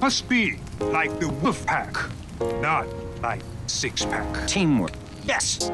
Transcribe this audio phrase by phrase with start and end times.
[0.00, 1.94] Must be like the wolf pack,
[2.62, 2.86] not
[3.22, 4.48] like six pack.
[4.48, 4.92] Teamwork.
[5.24, 5.70] Yes!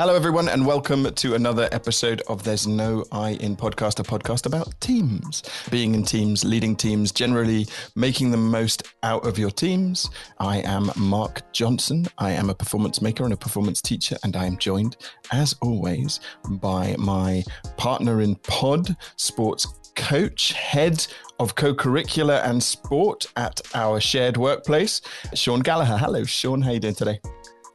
[0.00, 4.44] Hello, everyone, and welcome to another episode of There's No I in Podcast, a podcast
[4.44, 5.44] about teams.
[5.70, 10.10] Being in teams, leading teams, generally making the most out of your teams.
[10.40, 12.08] I am Mark Johnson.
[12.18, 14.96] I am a performance maker and a performance teacher, and I am joined,
[15.30, 17.44] as always, by my
[17.76, 19.64] partner in pod, sports
[19.94, 21.06] coach, head
[21.38, 25.02] of co-curricular and sport at our shared workplace,
[25.34, 25.98] Sean Gallagher.
[25.98, 26.62] Hello, Sean.
[26.62, 27.20] How are you doing today?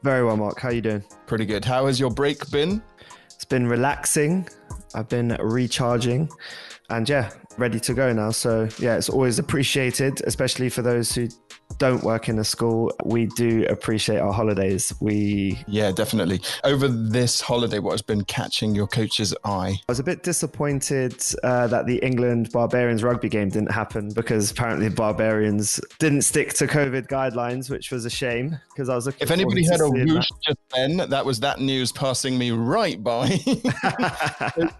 [0.02, 0.58] Very well, Mark.
[0.60, 1.04] How you doing?
[1.26, 1.64] Pretty good.
[1.64, 2.82] How has your break been?
[3.26, 4.48] It's been relaxing.
[4.94, 6.30] I've been recharging
[6.88, 8.30] and yeah, ready to go now.
[8.30, 11.28] So yeah, it's always appreciated, especially for those who
[11.78, 14.92] don't work in a school, we do appreciate our holidays.
[15.00, 16.40] We yeah, definitely.
[16.64, 19.80] Over this holiday, what has been catching your coach's eye?
[19.88, 24.50] I was a bit disappointed uh, that the England Barbarians rugby game didn't happen because
[24.50, 29.06] apparently the Barbarians didn't stick to COVID guidelines, which was a shame because I was
[29.06, 29.22] looking.
[29.22, 33.28] If anybody had a whoosh just then, that was that news passing me right by.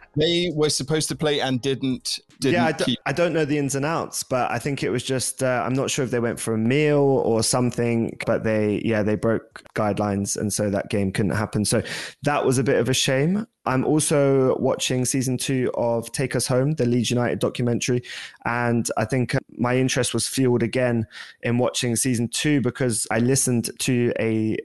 [0.17, 2.19] they were supposed to play and didn't.
[2.41, 2.73] Yeah,
[3.07, 5.43] I don't know the ins and outs, but I think it was just.
[5.43, 8.81] Uh, I'm not sure if they went for a meal meal or something, but they,
[8.85, 10.37] yeah, they broke guidelines.
[10.37, 11.65] And so that game couldn't happen.
[11.65, 11.83] So
[12.23, 13.47] that was a bit of a shame.
[13.67, 18.03] I'm also watching season two of Take Us Home, the Leeds United documentary.
[18.45, 21.07] And I think my interest was fueled again
[21.43, 24.57] in watching season two because I listened to a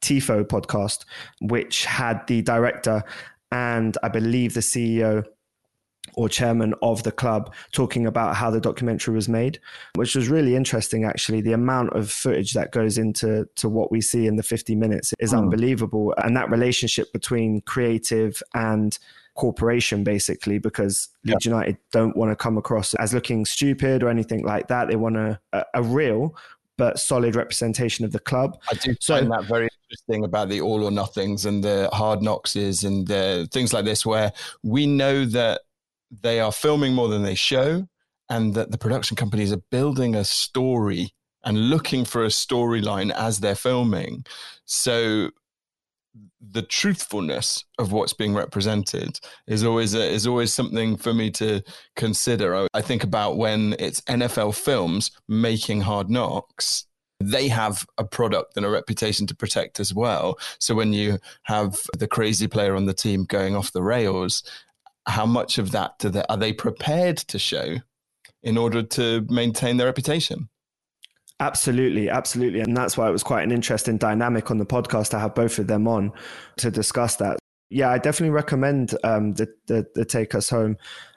[0.00, 1.04] TIFO podcast,
[1.40, 3.02] which had the director
[3.50, 5.24] and I believe the CEO
[6.14, 9.58] or chairman of the club talking about how the documentary was made,
[9.96, 11.04] which was really interesting.
[11.04, 14.76] Actually, the amount of footage that goes into to what we see in the 50
[14.76, 15.38] minutes is mm.
[15.38, 18.98] unbelievable, and that relationship between creative and
[19.34, 21.32] corporation basically because yeah.
[21.32, 24.86] Leeds United don't want to come across as looking stupid or anything like that.
[24.86, 26.36] They want a, a, a real
[26.76, 28.58] but solid representation of the club.
[28.70, 32.20] I do so, find that very interesting about the all or nothings and the hard
[32.20, 35.62] knockses and the things like this, where we know that
[36.10, 37.86] they are filming more than they show,
[38.28, 41.12] and that the production companies are building a story
[41.44, 44.24] and looking for a storyline as they're filming.
[44.64, 45.30] So
[46.40, 51.62] the truthfulness of what's being represented is always a, is always something for me to
[51.96, 52.66] consider.
[52.72, 56.86] I think about when it's NFL films making Hard Knocks.
[57.20, 60.38] They have a product and a reputation to protect as well.
[60.58, 64.42] So when you have the crazy player on the team going off the rails,
[65.06, 67.76] how much of that do they, are they prepared to show
[68.42, 70.48] in order to maintain their reputation?
[71.40, 72.60] Absolutely, absolutely.
[72.60, 75.58] And that's why it was quite an interesting dynamic on the podcast to have both
[75.58, 76.12] of them on
[76.58, 77.38] to discuss that.
[77.70, 80.76] Yeah, I definitely recommend um, the, the, the Take Us Home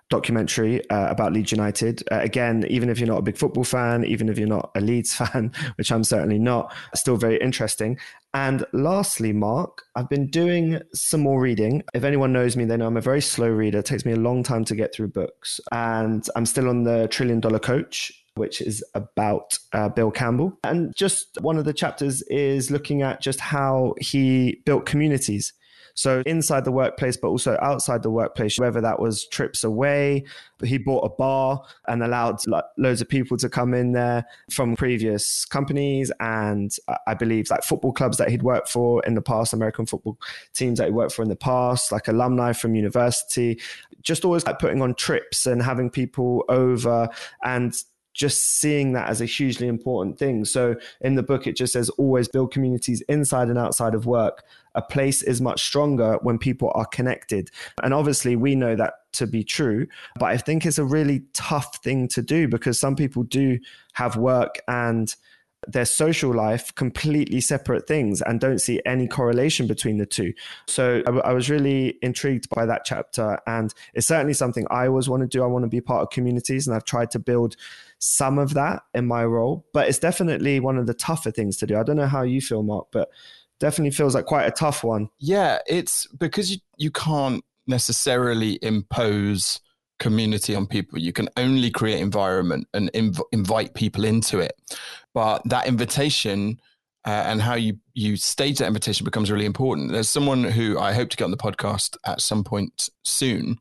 [0.10, 2.02] documentary uh, about Leeds United.
[2.12, 4.82] Uh, again, even if you're not a big football fan, even if you're not a
[4.82, 8.00] Leeds fan, which I'm certainly not, still very interesting.
[8.38, 11.82] And lastly, Mark, I've been doing some more reading.
[11.96, 13.80] If anyone knows me, they know I'm a very slow reader.
[13.80, 15.60] It takes me a long time to get through books.
[15.72, 20.56] And I'm still on the Trillion Dollar Coach, which is about uh, Bill Campbell.
[20.64, 25.52] And just one of the chapters is looking at just how he built communities
[25.98, 30.24] so inside the workplace, but also outside the workplace, whether that was trips away,
[30.64, 32.38] he bought a bar and allowed
[32.78, 36.76] loads of people to come in there from previous companies and
[37.08, 40.20] I believe like football clubs that he'd worked for in the past, American football
[40.54, 43.60] teams that he worked for in the past, like alumni from university,
[44.04, 47.10] just always like putting on trips and having people over
[47.44, 47.74] and
[48.18, 50.44] just seeing that as a hugely important thing.
[50.44, 54.44] So in the book, it just says always build communities inside and outside of work.
[54.74, 57.52] A place is much stronger when people are connected.
[57.84, 59.88] And obviously, we know that to be true.
[60.18, 63.60] But I think it's a really tough thing to do because some people do
[63.94, 65.16] have work and
[65.68, 70.34] their social life completely separate things and don't see any correlation between the two.
[70.68, 73.40] So I, was really intrigued by that chapter.
[73.48, 75.44] And it's certainly something I always want to do.
[75.44, 77.56] I want to be part of communities and I've tried to build
[78.00, 81.68] some of that in my role, but it's definitely one of the tougher things to
[81.68, 81.78] do.
[81.78, 83.10] I don't know how you feel, Mark, but
[83.60, 85.10] definitely feels like quite a tough one.
[85.20, 89.60] Yeah, it's because you, you can't necessarily impose
[90.00, 91.00] community on people.
[91.00, 94.54] You can only create environment and inv- invite people into it.
[95.14, 96.60] But that invitation
[97.06, 99.92] uh, and how you you stage that invitation becomes really important.
[99.92, 103.58] There's someone who I hope to get on the podcast at some point soon,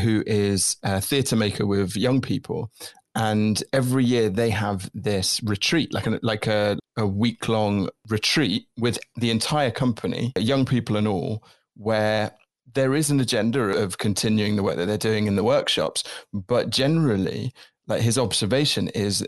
[0.00, 2.70] who is a theatre maker with young people,
[3.16, 8.66] and every year they have this retreat, like a, like a, a week long retreat
[8.78, 11.42] with the entire company, young people and all,
[11.76, 12.30] where
[12.74, 16.04] there is an agenda of continuing the work that they're doing in the workshops,
[16.34, 17.54] but generally,
[17.86, 19.26] like his observation is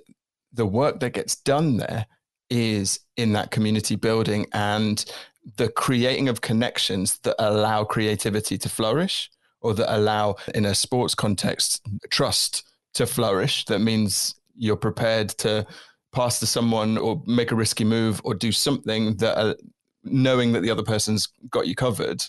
[0.52, 2.04] the work that gets done there
[2.50, 5.06] is in that community building and
[5.56, 9.30] the creating of connections that allow creativity to flourish
[9.62, 11.80] or that allow in a sports context
[12.10, 15.66] trust to flourish that means you're prepared to
[16.12, 19.54] pass to someone or make a risky move or do something that uh,
[20.04, 22.24] knowing that the other person's got you covered.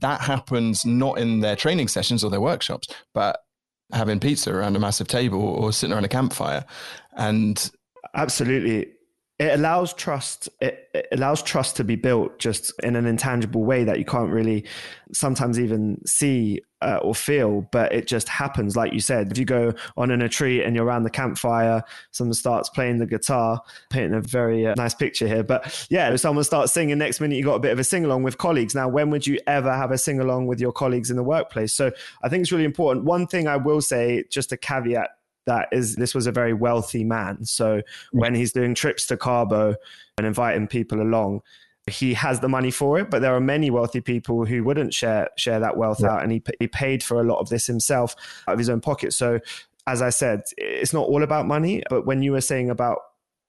[0.00, 3.40] That happens not in their training sessions or their workshops but
[3.92, 6.64] having pizza around a massive table or sitting around a campfire.
[7.16, 7.70] And
[8.14, 8.92] absolutely
[9.40, 13.84] it allows trust it, it, allows trust to be built just in an intangible way
[13.84, 14.66] that you can't really
[15.12, 18.76] sometimes even see uh, or feel but it just happens.
[18.76, 21.82] Like you said if you go on in a tree and you're around the campfire
[22.10, 26.20] someone starts playing the guitar painting a very uh, nice picture here but yeah if
[26.20, 28.74] someone starts singing next minute you got a bit of a sing along with colleagues.
[28.74, 31.72] Now when would you ever have a sing along with your colleagues in the workplace?
[31.72, 31.90] So
[32.22, 33.06] i think it's really important.
[33.06, 35.10] One thing i will say just a caveat
[35.46, 37.44] that is this was a very wealthy man.
[37.44, 37.82] So mm.
[38.12, 39.74] when he's doing trips to Cabo
[40.18, 41.42] and inviting people along,
[41.86, 43.10] he has the money for it.
[43.10, 46.12] But there are many wealthy people who wouldn't share share that wealth yeah.
[46.12, 48.14] out, and he he paid for a lot of this himself
[48.46, 49.12] out of his own pocket.
[49.12, 49.40] So
[49.86, 51.82] as I said, it's not all about money.
[51.88, 52.98] But when you were saying about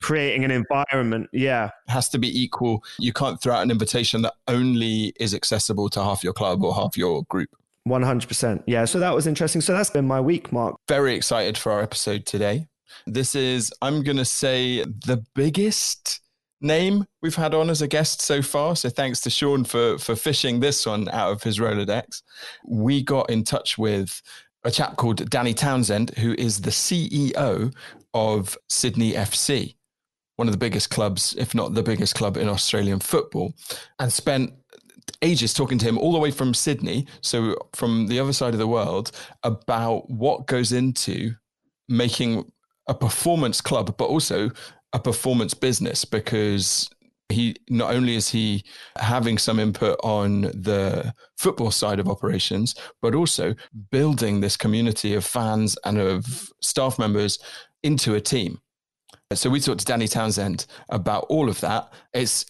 [0.02, 4.24] creating an environment yeah it has to be equal you can't throw out an invitation
[4.24, 7.50] that only is accessible to half your club or half your group
[7.88, 8.64] 100%.
[8.68, 8.86] Yeah.
[8.86, 9.62] So that was interesting.
[9.62, 10.76] So that's been my week, Mark.
[10.88, 12.68] Very excited for our episode today.
[13.08, 16.22] This is, I'm going to say, the biggest
[16.62, 18.76] name we've had on as a guest so far.
[18.76, 22.22] So thanks to Sean for, for fishing this one out of his Rolodex.
[22.66, 24.22] We got in touch with
[24.64, 27.74] a chap called Danny Townsend, who is the CEO
[28.14, 29.76] of Sydney FC,
[30.36, 33.54] one of the biggest clubs, if not the biggest club in Australian football,
[34.00, 34.54] and spent
[35.22, 38.60] ages talking to him all the way from Sydney, so from the other side of
[38.60, 39.12] the world,
[39.44, 41.34] about what goes into
[41.88, 42.52] making
[42.88, 44.50] a performance club, but also
[44.94, 46.90] a performance business because
[47.30, 48.64] he not only is he
[48.98, 53.56] having some input on the football side of operations, but also
[53.90, 57.40] building this community of fans and of staff members
[57.84, 58.60] into a team.
[59.34, 61.94] So we talked to Danny Townsend about all of that.
[62.14, 62.46] It's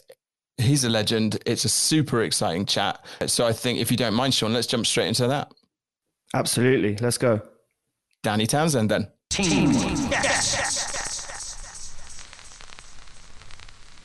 [0.62, 1.42] he's a legend.
[1.46, 3.04] It's a super exciting chat.
[3.28, 5.52] So I think if you don't mind, Sean, let's jump straight into that.
[6.34, 6.96] Absolutely.
[6.98, 7.42] Let's go.
[8.24, 9.08] Danny Townsend then.
[9.30, 9.72] Team.
[9.72, 10.82] Yes.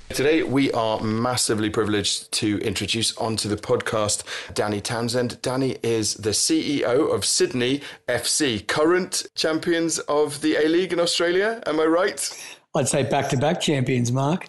[0.09, 4.23] Today, we are massively privileged to introduce onto the podcast
[4.55, 5.43] Danny Townsend.
[5.43, 11.63] Danny is the CEO of Sydney FC, current champions of the A League in Australia.
[11.67, 12.45] Am I right?
[12.75, 14.47] I'd say back to back champions, Mark.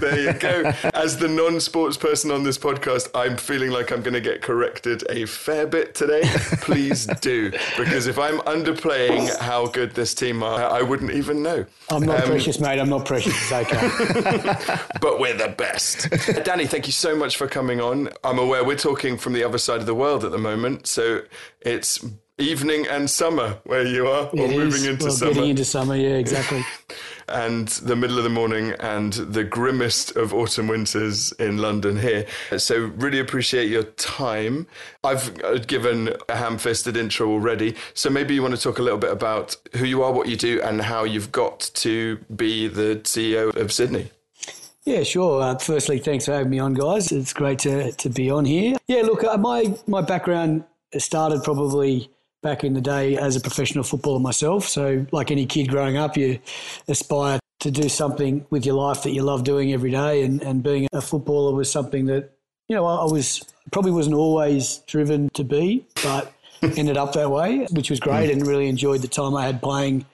[0.00, 0.72] There you go.
[0.94, 4.42] As the non sports person on this podcast, I'm feeling like I'm going to get
[4.42, 6.22] corrected a fair bit today.
[6.60, 7.50] Please do.
[7.76, 11.64] Because if I'm underplaying how good this team are, I wouldn't even know.
[11.90, 12.78] I'm not um, precious, mate.
[12.78, 13.34] I'm not precious.
[13.34, 14.76] It's okay.
[15.00, 16.08] but we're the best.
[16.44, 18.10] Danny, thank you so much for coming on.
[18.24, 20.86] I'm aware we're talking from the other side of the world at the moment.
[20.86, 21.22] So
[21.60, 22.04] it's
[22.38, 24.86] evening and summer where you are, or it moving is.
[24.86, 25.34] into well, summer.
[25.34, 26.64] Getting into summer, yeah, exactly.
[27.28, 32.26] and the middle of the morning and the grimmest of autumn winters in London here.
[32.56, 34.66] So, really appreciate your time.
[35.04, 37.74] I've uh, given a ham fisted intro already.
[37.94, 40.36] So, maybe you want to talk a little bit about who you are, what you
[40.36, 44.10] do, and how you've got to be the CEO of Sydney.
[44.84, 45.42] Yeah, sure.
[45.42, 47.10] Uh, firstly, thanks for having me on, guys.
[47.10, 48.76] It's great to, to be on here.
[48.86, 50.64] Yeah, look, uh, my, my background
[50.96, 52.08] started probably
[52.46, 54.68] back in the day as a professional footballer myself.
[54.68, 56.38] So, like any kid growing up, you
[56.86, 60.22] aspire to do something with your life that you love doing every day.
[60.22, 62.30] And, and being a footballer was something that,
[62.68, 66.32] you know, I was probably wasn't always driven to be, but
[66.76, 70.06] ended up that way, which was great and really enjoyed the time I had playing.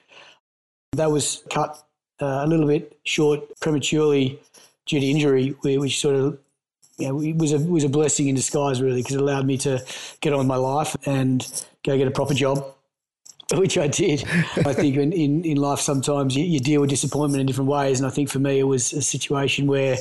[0.93, 1.85] That was cut
[2.19, 4.39] uh, a little bit short prematurely
[4.87, 6.39] due to injury, which sort of
[6.97, 9.83] you know, was a was a blessing in disguise really because it allowed me to
[10.21, 12.73] get on with my life and go get a proper job,
[13.53, 14.23] which I did.
[14.65, 17.99] I think in, in, in life sometimes you, you, deal with disappointment in different ways.
[17.99, 19.97] And I think for me, it was a situation where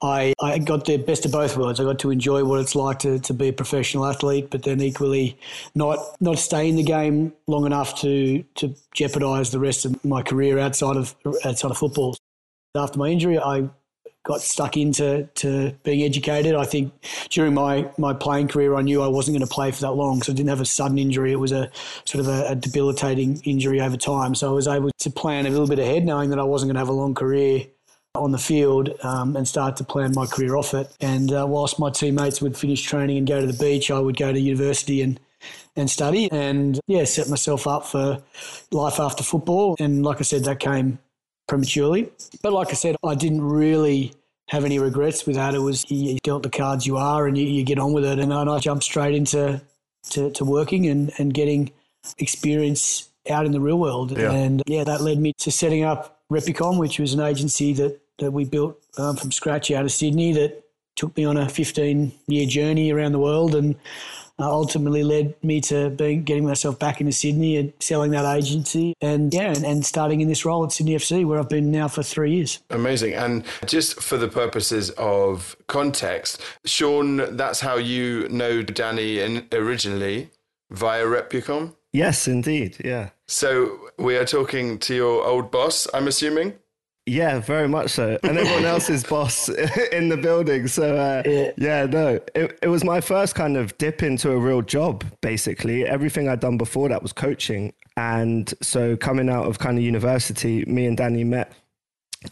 [0.00, 1.80] I, I got the best of both worlds.
[1.80, 4.80] I got to enjoy what it's like to, to be a professional athlete, but then
[4.80, 5.36] equally
[5.74, 10.22] not not stay in the game long enough to to jeopardise the rest of my
[10.22, 12.16] career outside of outside of football.
[12.76, 13.68] After my injury, I
[14.24, 16.54] got stuck into to being educated.
[16.54, 16.92] I think
[17.30, 20.22] during my, my playing career, I knew I wasn't going to play for that long,
[20.22, 21.32] so I didn't have a sudden injury.
[21.32, 21.70] It was a
[22.04, 24.34] sort of a, a, debilitating injury over time.
[24.34, 26.74] So I was able to plan a little bit ahead, knowing that I wasn't going
[26.74, 27.66] to have a long career
[28.14, 30.94] on the field um, and start to plan my career off it.
[31.00, 34.16] And uh, whilst my teammates would finish training and go to the beach, I would
[34.16, 35.18] go to university and
[35.76, 38.20] and study and yeah, set myself up for
[38.72, 39.76] life after football.
[39.78, 40.98] And like I said, that came
[41.48, 42.10] prematurely.
[42.42, 44.12] But like I said, I didn't really
[44.48, 45.54] have any regrets with that.
[45.54, 48.18] It was you dealt the cards you are and you, you get on with it.
[48.18, 49.60] And I jumped straight into
[50.10, 51.70] to, to working and, and getting
[52.18, 54.16] experience out in the real world.
[54.16, 54.32] Yeah.
[54.32, 58.30] And yeah, that led me to setting up Repucom, which was an agency that, that
[58.30, 60.64] we built um, from scratch out of Sydney that
[60.96, 63.76] took me on a 15 year journey around the world and
[64.38, 68.94] uh, ultimately led me to being getting myself back into Sydney and selling that agency
[69.00, 71.88] and yeah and, and, starting in this role at Sydney FC where I've been now
[71.88, 72.60] for three years.
[72.70, 73.14] Amazing.
[73.14, 80.30] And just for the purposes of context, Sean, that's how you know Danny in, originally
[80.70, 81.74] via Repucom?
[81.92, 82.76] Yes, indeed.
[82.84, 83.10] Yeah.
[83.26, 86.54] So we are talking to your old boss, I'm assuming?
[87.08, 88.18] Yeah, very much so.
[88.22, 89.48] And everyone else's boss
[89.92, 90.68] in the building.
[90.68, 91.50] So, uh, yeah.
[91.56, 95.86] yeah, no, it, it was my first kind of dip into a real job, basically.
[95.86, 97.72] Everything I'd done before that was coaching.
[97.96, 101.52] And so, coming out of kind of university, me and Danny met.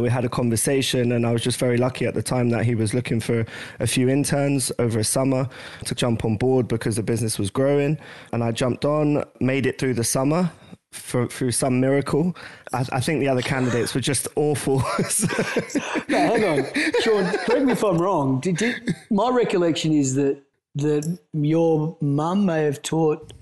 [0.01, 2.75] We had a conversation, and I was just very lucky at the time that he
[2.75, 3.47] was looking for
[3.79, 5.49] a few interns over a summer
[5.85, 7.97] to jump on board because the business was growing.
[8.33, 10.51] And I jumped on, made it through the summer,
[10.97, 12.37] for, through some miracle.
[12.73, 14.79] I, I, think the other candidates were just awful.
[16.09, 16.67] no, hang on,
[17.03, 17.25] Sean.
[17.39, 18.41] Correct me if I'm wrong.
[18.41, 20.43] Did, did, my recollection is that
[20.77, 23.33] that your mum may have taught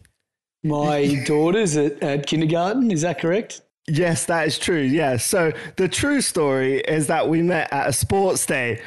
[0.62, 2.90] my daughters at, at kindergarten.
[2.90, 3.60] Is that correct?
[3.86, 4.80] Yes, that is true.
[4.80, 5.16] Yeah.
[5.16, 8.80] So the true story is that we met at a sports day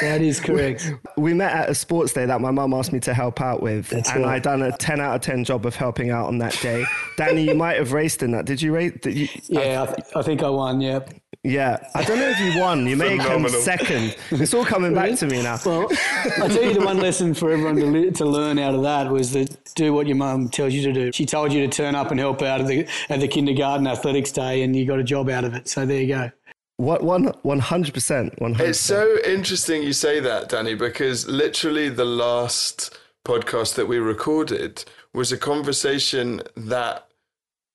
[0.00, 0.92] that is correct.
[1.16, 3.62] we, we, met at a sports day that my mum asked me to help out
[3.62, 4.36] with, That's and right.
[4.36, 6.84] I done a ten out of ten job of helping out on that day.
[7.16, 8.44] Danny, you might have raced in that.
[8.44, 8.92] Did you race?
[9.00, 10.80] Did you, yeah, I, th- I, think I won.
[10.80, 11.00] Yeah.
[11.42, 12.86] Yeah, I don't know if you won.
[12.86, 14.16] You may come second.
[14.32, 15.58] It's all coming back to me now.
[15.64, 18.82] Well, I tell you, the one lesson for everyone to, li- to learn out of
[18.82, 21.12] that was that do what your mum tells you to do.
[21.12, 24.32] She told you to turn up and help out at the at the kindergarten athletics
[24.32, 25.68] day, and you got a job out of it.
[25.68, 26.30] So there you go.
[26.78, 28.70] What one one hundred percent one hundred.
[28.70, 34.84] It's so interesting you say that, Danny, because literally the last podcast that we recorded
[35.14, 37.08] was a conversation that,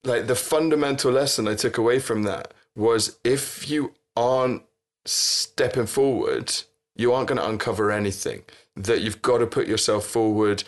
[0.04, 4.62] like, the fundamental lesson I took away from that was if you aren't
[5.06, 6.54] stepping forward,
[6.96, 8.44] you aren't going to uncover anything.
[8.76, 10.64] That you've got to put yourself forward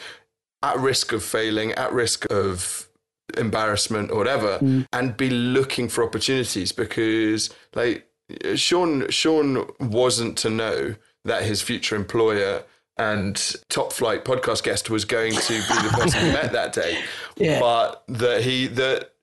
[0.63, 2.89] at risk of failing, at risk of
[3.37, 4.87] embarrassment or whatever, mm.
[4.91, 8.07] and be looking for opportunities because, like,
[8.55, 12.63] Sean Sean wasn't to know that his future employer
[12.97, 17.01] and top flight podcast guest was going to be the person he met that day.
[17.35, 17.59] Yeah.
[17.59, 19.13] But that he that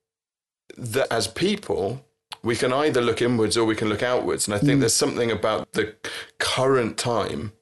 [0.76, 2.05] that as people
[2.43, 4.49] we can either look inwards or we can look outwards.
[4.49, 4.81] And I think mm.
[4.81, 5.95] there's something about the
[6.38, 7.52] current time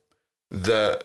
[0.50, 1.04] that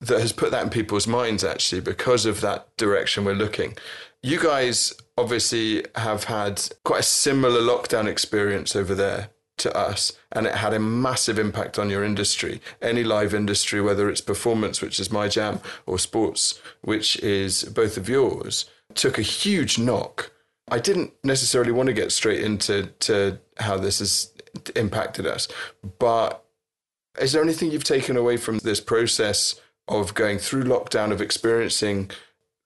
[0.00, 3.76] that has put that in people's minds actually because of that direction we're looking.
[4.26, 10.48] You guys obviously have had quite a similar lockdown experience over there to us and
[10.48, 12.60] it had a massive impact on your industry.
[12.82, 17.96] Any live industry whether it's performance which is my jam or sports which is both
[17.96, 20.32] of yours took a huge knock.
[20.72, 24.32] I didn't necessarily want to get straight into to how this has
[24.74, 25.46] impacted us
[26.00, 26.44] but
[27.20, 32.10] is there anything you've taken away from this process of going through lockdown of experiencing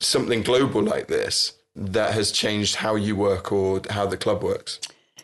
[0.01, 4.81] something global like this that has changed how you work or how the club works?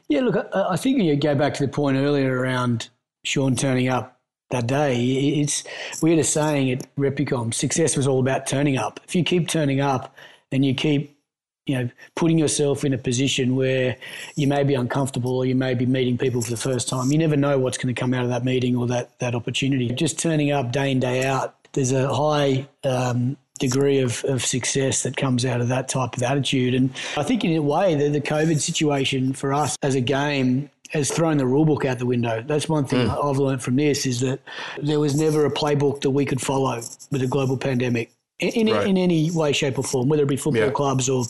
[0.08, 2.88] Yeah, look, I, I think you go back to the point earlier around
[3.24, 5.02] Sean turning up that day.
[5.40, 5.64] It's
[6.02, 9.00] we had a saying at Repucom: success was all about turning up.
[9.04, 10.14] If you keep turning up
[10.52, 11.18] and you keep,
[11.66, 13.96] you know, putting yourself in a position where
[14.36, 17.18] you may be uncomfortable or you may be meeting people for the first time, you
[17.18, 19.88] never know what's going to come out of that meeting or that that opportunity.
[19.88, 21.54] Just turning up day in day out.
[21.72, 26.22] There's a high um, degree of, of success that comes out of that type of
[26.22, 26.74] attitude.
[26.74, 30.70] And I think in a way the, the COVID situation for us as a game
[30.90, 32.42] has thrown the rulebook out the window.
[32.46, 33.30] That's one thing mm.
[33.30, 34.40] I've learned from this is that
[34.80, 36.76] there was never a playbook that we could follow
[37.10, 38.86] with a global pandemic in, in, right.
[38.86, 40.70] in any way, shape or form, whether it be football yeah.
[40.70, 41.24] clubs or,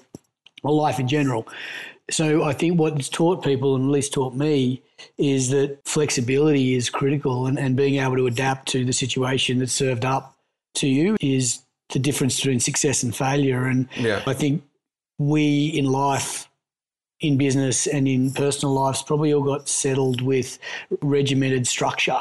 [0.62, 1.47] or life in general.
[2.11, 4.83] So I think what's taught people, and at least taught me,
[5.18, 9.73] is that flexibility is critical and, and being able to adapt to the situation that's
[9.73, 10.37] served up
[10.75, 13.64] to you is the difference between success and failure.
[13.64, 14.23] And yeah.
[14.26, 14.62] I think
[15.19, 16.49] we in life,
[17.21, 20.59] in business and in personal lives, probably all got settled with
[21.00, 22.21] regimented structure.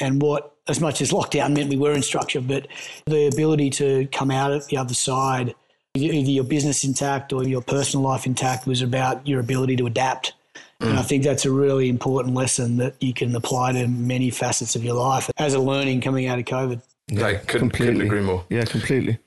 [0.00, 2.68] And what, as much as lockdown meant we were in structure, but
[3.06, 5.54] the ability to come out at the other side,
[5.94, 10.34] either your business intact or your personal life intact, was about your ability to adapt
[10.80, 11.06] And I mm.
[11.06, 14.94] think that's a really important lesson that you can apply to many facets of your
[14.94, 16.80] life as a learning coming out of COVID.
[17.10, 18.06] Like, couldn't, couldn't completely.
[18.06, 18.44] agree more.
[18.48, 19.18] Yeah, completely.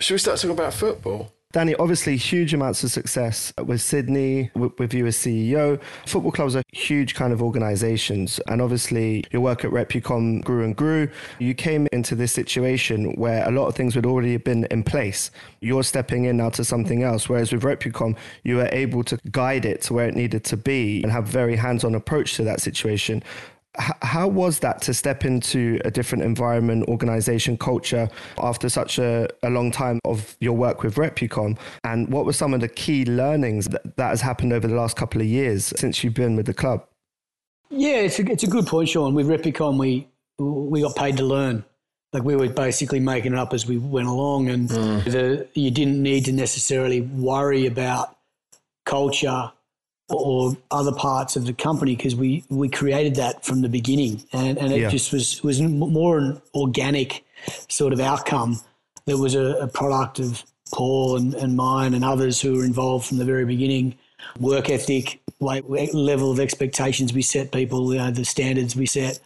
[0.00, 1.32] Should we start talking about football?
[1.52, 5.80] Danny, obviously, huge amounts of success with Sydney, with, with you as CEO.
[6.04, 8.38] Football clubs are huge kind of organizations.
[8.48, 11.08] And obviously, your work at Repucom grew and grew.
[11.38, 15.30] You came into this situation where a lot of things had already been in place.
[15.60, 17.26] You're stepping in now to something else.
[17.26, 21.02] Whereas with Repucom, you were able to guide it to where it needed to be
[21.02, 23.22] and have very hands on approach to that situation
[23.78, 29.50] how was that to step into a different environment, organization, culture after such a, a
[29.50, 31.58] long time of your work with Repucom?
[31.84, 34.96] And what were some of the key learnings that, that has happened over the last
[34.96, 36.86] couple of years since you've been with the club?
[37.70, 39.14] Yeah, it's a, it's a good point, Sean.
[39.14, 41.64] With Repucom, we we got paid to learn.
[42.12, 45.04] Like we were basically making it up as we went along, and mm.
[45.04, 48.16] the, you didn't need to necessarily worry about
[48.84, 49.52] culture
[50.08, 54.22] or other parts of the company because we, we created that from the beginning.
[54.32, 54.90] And, and it yeah.
[54.90, 57.24] just was was more an organic
[57.68, 58.60] sort of outcome.
[59.06, 63.06] That was a, a product of Paul and, and mine and others who were involved
[63.06, 63.96] from the very beginning.
[64.40, 69.20] Work ethic, like level of expectations we set people, you know, the standards we set,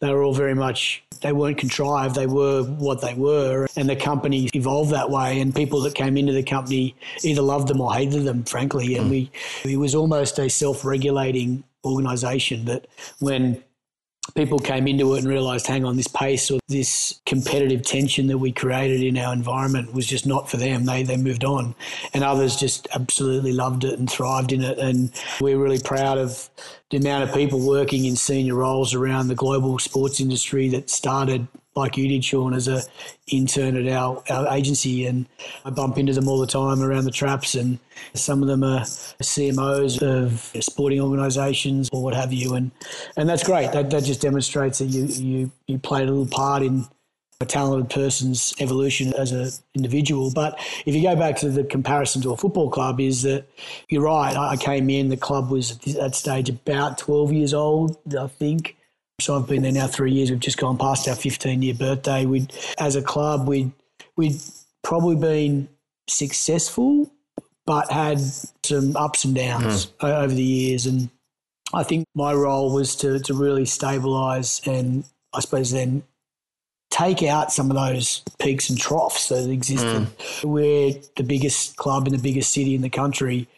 [0.00, 2.14] they were all very much, they weren't contrived.
[2.14, 3.66] They were what they were.
[3.76, 5.40] And the company evolved that way.
[5.40, 8.96] And people that came into the company either loved them or hated them, frankly.
[8.96, 9.10] And mm.
[9.10, 9.30] we,
[9.64, 12.86] it was almost a self regulating organization that
[13.20, 13.62] when
[14.34, 18.38] people came into it and realized, hang on, this pace or this competitive tension that
[18.38, 20.84] we created in our environment was just not for them.
[20.84, 21.74] They they moved on,
[22.12, 24.78] and others just absolutely loved it and thrived in it.
[24.78, 26.48] And we're really proud of
[26.90, 31.48] the amount of people working in senior roles around the global sports industry that started
[31.76, 32.82] like you did, Sean, as a
[33.28, 35.26] intern at our, our agency, and
[35.64, 37.78] I bump into them all the time around the traps, and
[38.14, 42.70] some of them are CMOs of sporting organisations or what have you, and
[43.16, 43.72] and that's great.
[43.72, 46.86] That that just demonstrates that you you you played a little part in
[47.40, 50.32] a talented person's evolution as an individual.
[50.32, 53.46] But if you go back to the comparison to a football club, is that
[53.88, 54.34] you're right.
[54.34, 58.75] I came in, the club was at that stage about 12 years old, I think.
[59.18, 60.30] So I've been there now three years.
[60.30, 62.26] We've just gone past our 15 year birthday.
[62.26, 62.48] We,
[62.78, 63.72] as a club, we
[64.16, 64.40] we'd
[64.82, 65.68] probably been
[66.06, 67.10] successful,
[67.64, 68.20] but had
[68.62, 70.08] some ups and downs mm.
[70.08, 70.86] over the years.
[70.86, 71.08] And
[71.72, 76.02] I think my role was to to really stabilise and I suppose then
[76.90, 80.06] take out some of those peaks and troughs that existed.
[80.06, 80.44] Mm.
[80.44, 83.48] We're the biggest club in the biggest city in the country,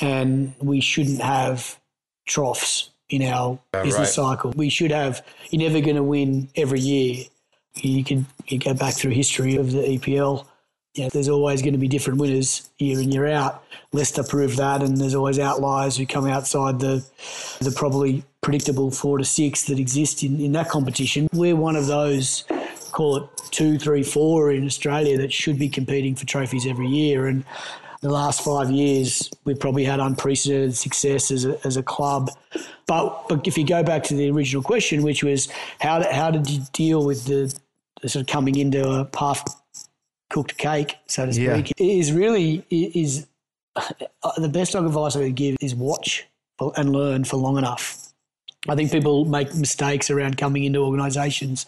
[0.00, 1.78] and we shouldn't have
[2.26, 4.34] troughs in our oh, business right.
[4.34, 4.52] cycle.
[4.56, 5.24] We should have.
[5.50, 7.24] You're never going to win every year.
[7.76, 10.46] You can you go back through history of the EPL.
[10.94, 13.64] Yeah, there's always going to be different winners year in year out.
[13.92, 17.04] Leicester proved that, and there's always outliers who come outside the
[17.60, 21.28] the probably predictable four to six that exist in, in that competition.
[21.32, 22.44] We're one of those,
[22.90, 27.26] call it two, three, four in Australia that should be competing for trophies every year.
[27.26, 27.44] And
[28.02, 32.30] the last five years, we've probably had unprecedented success as a, as a club.
[32.86, 35.48] But, but if you go back to the original question, which was
[35.80, 37.54] how did, how did you deal with the,
[38.02, 39.44] the sort of coming into a half
[40.30, 41.86] cooked cake, so to speak, yeah.
[41.86, 43.26] is really is
[43.76, 46.26] uh, the best advice I would give is watch
[46.76, 48.01] and learn for long enough
[48.68, 51.66] I think people make mistakes around coming into organisations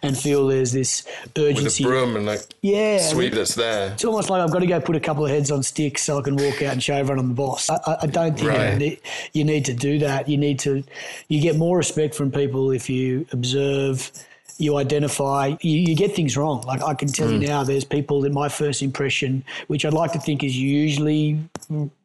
[0.00, 1.04] and feel there's this
[1.36, 1.84] urgency.
[1.84, 3.92] With a broom and like yeah, sweep that's there.
[3.92, 6.18] It's almost like I've got to go put a couple of heads on sticks so
[6.18, 7.68] I can walk out and show everyone I'm the boss.
[7.68, 8.72] I, I don't think right.
[8.74, 9.00] you, need,
[9.32, 10.28] you need to do that.
[10.28, 10.84] You need to,
[11.26, 14.12] you get more respect from people if you observe
[14.58, 16.62] you identify, you, you, get things wrong.
[16.62, 17.40] Like I can tell mm.
[17.40, 21.38] you now, there's people that my first impression, which I'd like to think is usually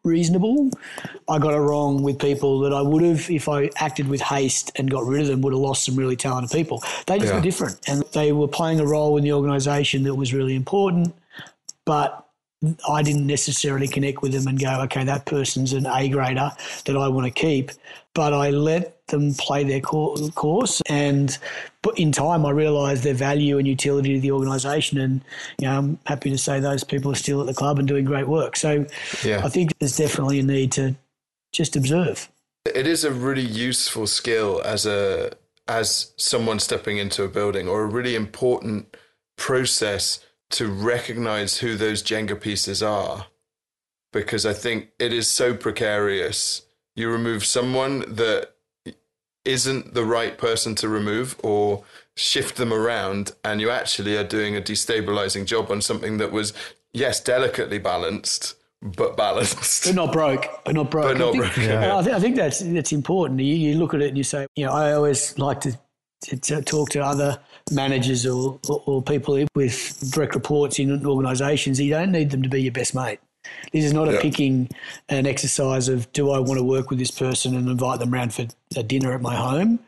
[0.03, 0.69] reasonable,
[1.29, 4.71] I got it wrong with people that I would have, if I acted with haste
[4.75, 6.83] and got rid of them, would have lost some really talented people.
[7.07, 7.37] They just yeah.
[7.37, 11.15] were different and they were playing a role in the organisation that was really important,
[11.85, 12.27] but
[12.87, 16.51] I didn't necessarily connect with them and go, okay, that person's an A grader
[16.85, 17.71] that I want to keep.
[18.13, 21.37] But I let them play their course, and
[21.97, 24.99] in time, I realised their value and utility to the organisation.
[24.99, 25.21] And
[25.59, 28.05] you know, I'm happy to say those people are still at the club and doing
[28.05, 28.55] great work.
[28.55, 28.85] So
[29.23, 29.41] yeah.
[29.43, 30.95] I think there's definitely a need to
[31.51, 32.29] just observe.
[32.65, 35.31] It is a really useful skill as a
[35.67, 38.97] as someone stepping into a building, or a really important
[39.37, 43.27] process to recognize who those Jenga pieces are
[44.11, 46.63] because I think it is so precarious.
[46.95, 48.51] You remove someone that
[49.45, 51.83] isn't the right person to remove or
[52.15, 56.53] shift them around, and you actually are doing a destabilizing job on something that was,
[56.93, 59.85] yes, delicately balanced, but balanced.
[59.85, 60.45] But not broke.
[60.65, 61.05] But not broke.
[61.05, 63.39] But not I think, broke, and I, think, I think that's that's important.
[63.39, 65.79] You, you look at it and you say, you know, I always like to,
[66.25, 67.39] to, to talk to other
[67.71, 71.79] managers or, or, or people with direct reports in organisations.
[71.79, 73.19] You don't need them to be your best mate.
[73.73, 74.21] This is not a Yeah.
[74.21, 74.69] picking
[75.09, 78.33] an exercise of do I want to work with this person and invite them round
[78.33, 79.79] for a dinner at my home,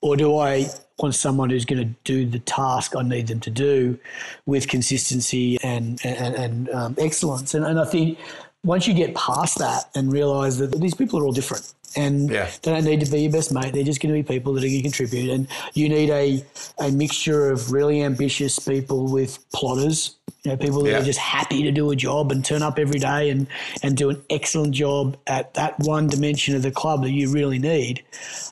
[0.00, 0.66] or do I
[0.98, 3.98] want someone who's going to do the task I need them to do
[4.46, 7.54] with consistency and and, and um, excellence?
[7.54, 8.18] And, and I think
[8.64, 11.72] once you get past that and realise that these people are all different.
[11.96, 12.50] And Yeah.
[12.62, 13.72] they don't need to be your best mate.
[13.72, 15.30] They're just going to be people that are going to contribute.
[15.30, 16.44] And you need a,
[16.78, 20.98] a mixture of really ambitious people with plotters, you know, people that Yeah.
[21.00, 23.46] are just happy to do a job and turn up every day and,
[23.82, 27.58] and do an excellent job at that one dimension of the club that you really
[27.58, 28.04] need.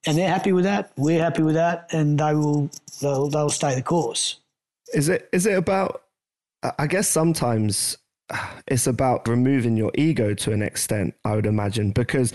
[0.07, 0.91] And they're happy with that.
[0.97, 1.89] We're happy with that.
[1.93, 2.71] And they will,
[3.03, 4.37] they'll, they'll stay the course.
[4.95, 6.03] Is it is it about?
[6.63, 7.97] I- I guess sometimes
[8.67, 11.15] it's about removing your ego to an extent.
[11.25, 12.33] I would imagine because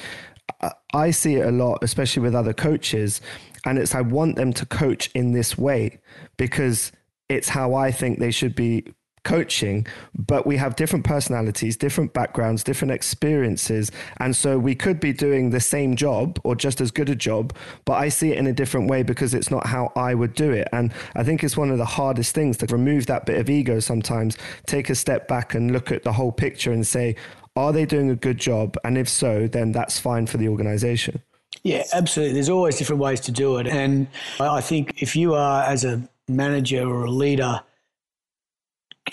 [0.62, 3.22] I- I see it a lot, especially with other coaches,
[3.66, 6.00] and it's I want them to coach in this way
[6.38, 6.92] because
[7.30, 8.86] it's how I think they should be
[9.28, 9.86] coaching
[10.18, 15.50] but we have different personalities different backgrounds different experiences and so we could be doing
[15.50, 18.54] the same job or just as good a job but i see it in a
[18.54, 21.70] different way because it's not how i would do it and i think it's one
[21.70, 25.54] of the hardest things to remove that bit of ego sometimes take a step back
[25.54, 27.14] and look at the whole picture and say
[27.58, 31.22] are they doing a good job and if so then that's fine for the organization
[31.64, 32.34] Yeah, absolutely.
[32.36, 33.68] There's always different ways to do it.
[33.68, 34.08] And
[34.40, 37.62] I think if you are, as a manager or a leader,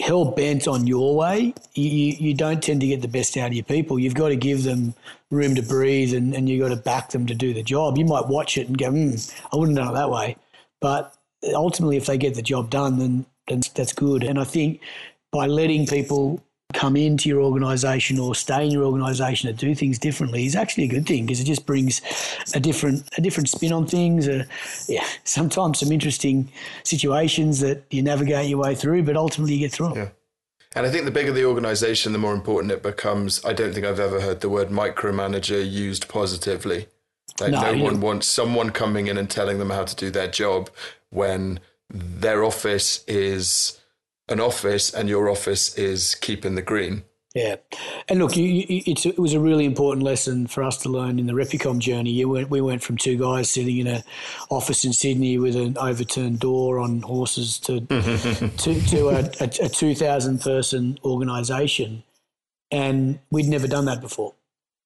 [0.00, 3.52] hell bent on your way, you, you, don't tend to get the best out of
[3.52, 3.98] your people.
[3.98, 4.94] You've got to give them
[5.30, 7.96] room to breathe and, and you've got to back them to do the job.
[7.98, 9.14] You might watch it and go, hmm,
[9.52, 10.36] I wouldn't have done it that way.
[10.80, 11.14] But
[11.54, 14.24] ultimately, if they get the job done, then, then that's good.
[14.24, 14.80] And I think
[15.30, 16.42] by letting people
[16.74, 20.84] come into your organisation or stay in your organisation to do things differently is actually
[20.84, 22.02] a good thing because it just brings
[22.54, 24.28] a different a different spin on things.
[24.28, 24.44] Uh,
[24.88, 26.50] yeah, sometimes some interesting
[26.82, 29.96] situations that you navigate your way through, but ultimately you get through.
[29.96, 30.08] Yeah.
[30.76, 33.44] And I think the bigger the organization, the more important it becomes.
[33.44, 36.88] I don't think I've ever heard the word micromanager used positively.
[37.40, 40.28] Like No, no, one wants someone coming in and telling them how to do their
[40.28, 40.70] job
[41.10, 43.80] when their office is
[44.28, 47.04] an office and your office is keeping the green.
[47.34, 47.56] Yeah,
[48.08, 51.18] and look, you, you, it's, it was a really important lesson for us to learn
[51.18, 52.10] in the Repucom journey.
[52.10, 54.04] You went, we went from two guys sitting in an
[54.50, 59.68] office in Sydney with an overturned door on horses to to, to a, a, a
[59.68, 62.04] two thousand person organisation,
[62.70, 64.34] and we'd never done that before.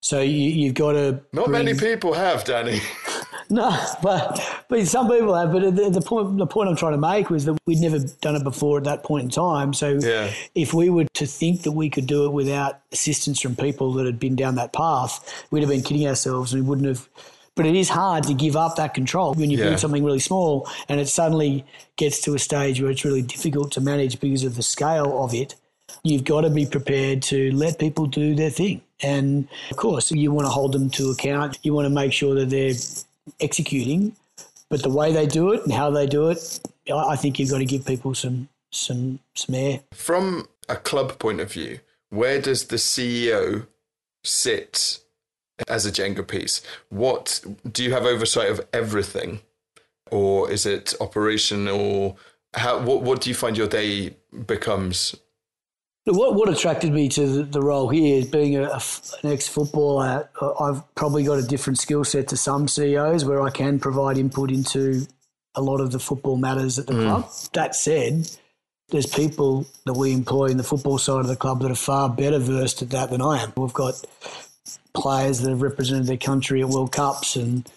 [0.01, 2.81] So you, you've got to Not many people have, Danny.
[3.51, 3.71] no,
[4.03, 5.53] but but some people have.
[5.53, 8.37] But the, the point the point I'm trying to make was that we'd never done
[8.37, 9.73] it before at that point in time.
[9.73, 10.31] So Yeah.
[10.55, 14.07] if we were to think that we could do it without assistance from people that
[14.07, 17.09] had been down that path, we'd have been kidding ourselves, and we wouldn't have.
[17.55, 19.65] But it is hard to give up that control when you Yeah.
[19.71, 21.65] build something really small, and it suddenly
[21.97, 25.35] gets to a stage where it's really difficult to manage because of the scale of
[25.35, 25.55] it.
[26.05, 28.83] You've got to be prepared to let people do their thing.
[29.03, 31.59] And of course, you want to hold them to account.
[31.63, 32.75] You want to make sure that they're
[33.41, 34.17] executing,
[34.69, 36.61] but the way they do it and how they do it,
[36.93, 39.81] I think you've got to give people some some some air.
[39.93, 43.67] From a club point of view, where does the CEO
[44.25, 44.99] sit
[45.67, 46.63] as a Jenga piece?
[46.91, 49.41] What do you have oversight of everything,
[50.11, 52.19] or is it operational?
[52.55, 54.15] How what what do you find your day
[54.47, 55.17] becomes?
[56.11, 58.81] What what attracted me to the, the role here is being a,
[59.23, 60.29] an ex footballer.
[60.41, 64.17] Uh, I've probably got a different skill set to some CEOs where I can provide
[64.17, 65.07] input into
[65.55, 67.03] a lot of the football matters at the mm.
[67.03, 67.31] club.
[67.53, 68.31] That said,
[68.89, 72.09] there's people that we employ in the football side of the club that are far
[72.09, 73.53] better versed at that than I am.
[73.57, 74.03] We've got
[74.95, 77.71] players that have represented their country at World Cups and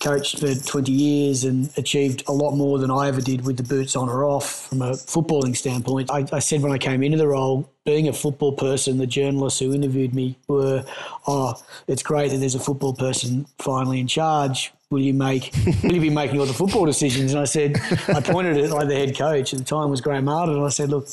[0.00, 3.62] coached for 20 years and achieved a lot more than I ever did with the
[3.62, 6.10] boots on or off from a footballing standpoint.
[6.10, 9.60] I, I said when I came into the role, being a football person, the journalists
[9.60, 10.84] who interviewed me were,
[11.26, 11.54] oh,
[11.86, 14.72] it's great that there's a football person finally in charge.
[14.90, 15.52] Will you make?
[15.82, 17.32] Will you be making all the football decisions?
[17.32, 20.28] And I said, I pointed at like the head coach at the time was Graham
[20.28, 21.08] Arnold, and I said, look,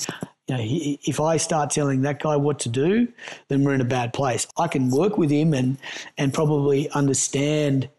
[0.47, 3.07] you know, if I start telling that guy what to do,
[3.47, 4.45] then we're in a bad place.
[4.57, 5.77] I can work with him and
[6.17, 7.89] and probably understand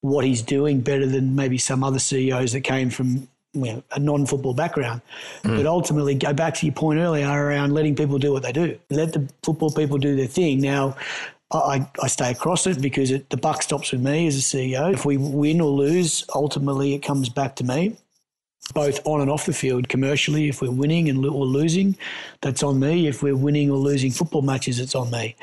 [0.00, 3.28] what he's doing better than maybe some other CEOs that came from
[3.64, 5.02] you know, a non-football background.
[5.42, 5.56] Hmm.
[5.56, 8.78] But ultimately, go back to your point earlier around letting people do what they do.
[8.90, 10.60] Let the football people do their thing.
[10.60, 10.96] Now,
[11.52, 14.92] I, I stay across it because it, the buck stops with me as a CEO.
[14.92, 17.96] If we win or lose, ultimately it comes back to me.
[18.74, 20.48] both on and off the field commercially.
[20.48, 21.96] If we're winning and or losing,
[22.40, 23.06] that's on me.
[23.06, 25.36] If we're winning or losing football matches, it's on me.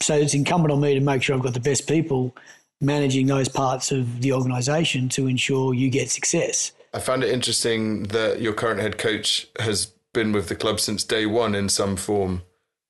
[0.00, 2.34] So it's incumbent on me to make sure I've got the best people
[2.80, 6.72] managing those parts of the organisation to ensure you get success.
[6.92, 11.04] I found it interesting that your current head coach has been with the club since
[11.04, 12.42] day one in some form.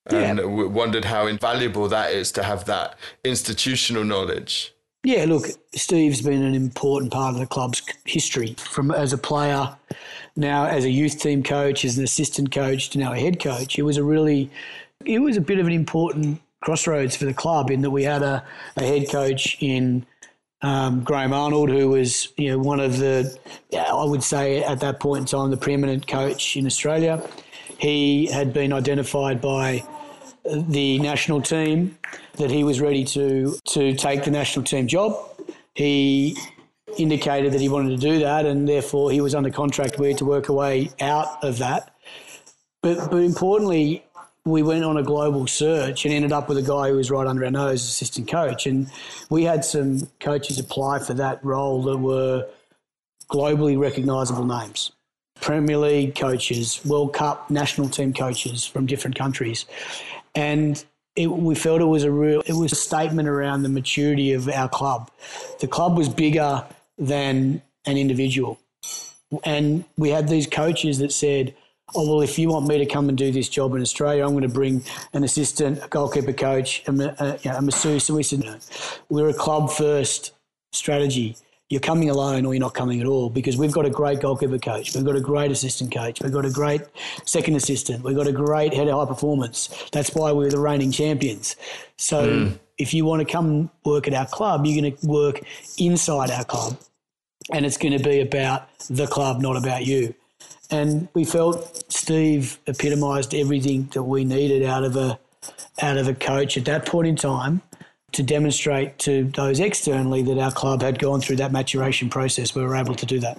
[0.06, 0.44] And yeah.
[0.44, 4.72] wondered how invaluable that is to have that institutional knowledge.
[5.04, 9.76] Yeah, look, Steve's been an important part of the club's history from as a player,
[10.34, 13.78] now as a youth team coach, as an assistant coach, to now a head coach.
[13.78, 14.50] It was a really,
[15.04, 18.22] it was a bit of an important crossroads for the club in that we had
[18.22, 18.42] a,
[18.76, 20.04] a head coach in
[20.62, 23.36] um, Graham Arnold, who was you know one of the,
[23.76, 27.22] I would say at that point in time, the preeminent coach in Australia.
[27.78, 29.84] He had been identified by
[30.44, 31.96] the national team
[32.38, 35.16] that he was ready to to take the national team job.
[35.74, 36.36] He
[36.98, 39.98] indicated that he wanted to do that, and therefore he was under contract.
[39.98, 41.94] We had to work a way out of that.
[42.82, 44.04] But but importantly,
[44.50, 47.26] we went on a global search and ended up with a guy who was right
[47.26, 48.66] under our nose, assistant coach.
[48.66, 48.90] And
[49.30, 52.46] we had some coaches apply for that role that were
[53.30, 54.92] globally recognisable names.
[55.40, 59.66] Premier League coaches, World Cup national team coaches from different countries.
[60.34, 60.82] And
[61.14, 64.48] it, we felt it was a real, it was a statement around the maturity of
[64.48, 65.10] our club.
[65.60, 66.64] The club was bigger
[66.96, 68.58] than an individual.
[69.44, 71.54] And we had these coaches that said,
[71.94, 74.32] oh, well, if you want me to come and do this job in Australia, I'm
[74.32, 78.08] going to bring an assistant, a goalkeeper coach, a, a, you know, a masseuse.
[78.08, 78.58] And we said, no,
[79.08, 80.32] we're a club first
[80.72, 81.36] strategy.
[81.70, 84.58] You're coming alone or you're not coming at all because we've got a great goalkeeper
[84.58, 84.94] coach.
[84.94, 86.22] We've got a great assistant coach.
[86.22, 86.80] We've got a great
[87.26, 88.04] second assistant.
[88.04, 89.68] We've got a great head of high performance.
[89.92, 91.56] That's why we're the reigning champions.
[91.98, 92.58] So mm.
[92.78, 95.42] if you want to come work at our club, you're going to work
[95.76, 96.78] inside our club
[97.52, 100.14] and it's going to be about the club, not about you.
[100.70, 105.18] And we felt Steve epitomised everything that we needed out of a
[105.80, 107.62] out of a coach at that point in time
[108.12, 112.54] to demonstrate to those externally that our club had gone through that maturation process.
[112.54, 113.38] We were able to do that.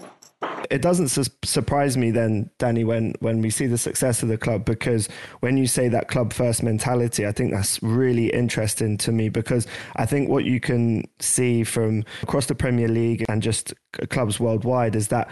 [0.70, 4.38] It doesn't su- surprise me then, Danny, when, when we see the success of the
[4.38, 5.10] club, because
[5.40, 9.68] when you say that club first mentality, I think that's really interesting to me because
[9.96, 13.74] I think what you can see from across the Premier League and just
[14.10, 15.30] clubs worldwide is that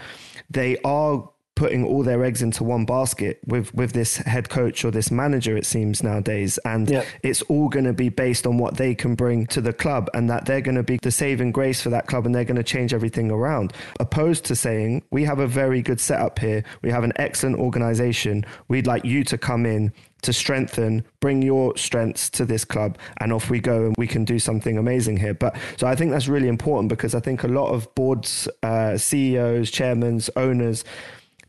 [0.50, 1.28] they are
[1.58, 5.56] putting all their eggs into one basket with with this head coach or this manager
[5.56, 7.04] it seems nowadays and yep.
[7.24, 10.30] it's all going to be based on what they can bring to the club and
[10.30, 12.62] that they're going to be the saving grace for that club and they're going to
[12.62, 17.02] change everything around opposed to saying we have a very good setup here we have
[17.02, 19.92] an excellent organization we'd like you to come in
[20.22, 24.24] to strengthen, bring your strengths to this club, and off we go, and we can
[24.24, 25.34] do something amazing here.
[25.34, 28.96] But so I think that's really important because I think a lot of boards, uh,
[28.96, 30.84] CEOs, chairmen, owners,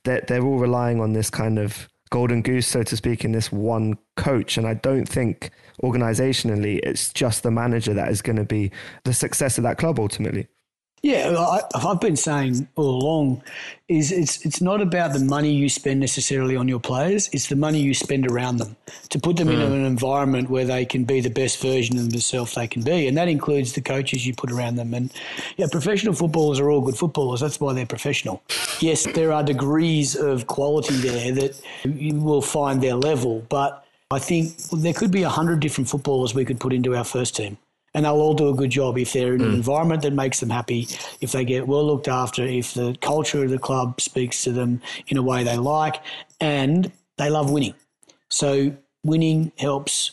[0.04, 3.52] they're, they're all relying on this kind of golden goose, so to speak, in this
[3.52, 4.58] one coach.
[4.58, 5.52] And I don't think
[5.84, 8.72] organizationally it's just the manager that is going to be
[9.04, 10.48] the success of that club ultimately.
[11.02, 13.42] Yeah, I, have been saying all along
[13.88, 17.30] is it's it's not about the money you spend necessarily on your players.
[17.32, 18.76] It's the money you spend around them
[19.10, 19.54] to put them mm.
[19.54, 19.74] in hmm.
[19.74, 23.18] an environment where they can be the best version of themselves they can be, and
[23.18, 24.94] that includes the coaches you put around them.
[24.94, 25.12] And
[25.56, 27.40] yeah, professional footballers are all good footballers.
[27.40, 28.44] That's why they're professional.
[28.82, 34.20] Yes, there are degrees of quality there that you will find their level, but I
[34.20, 37.58] think there could be a hundred different footballers we could put into our first team
[37.94, 39.56] and they'll all do a good job if they're in an mm.
[39.56, 40.88] environment that makes them happy,
[41.22, 44.82] if they get well looked after, if the culture of the club speaks to them
[45.08, 46.02] in a way they like,
[46.40, 47.74] and they love winning.
[48.30, 50.12] So winning helps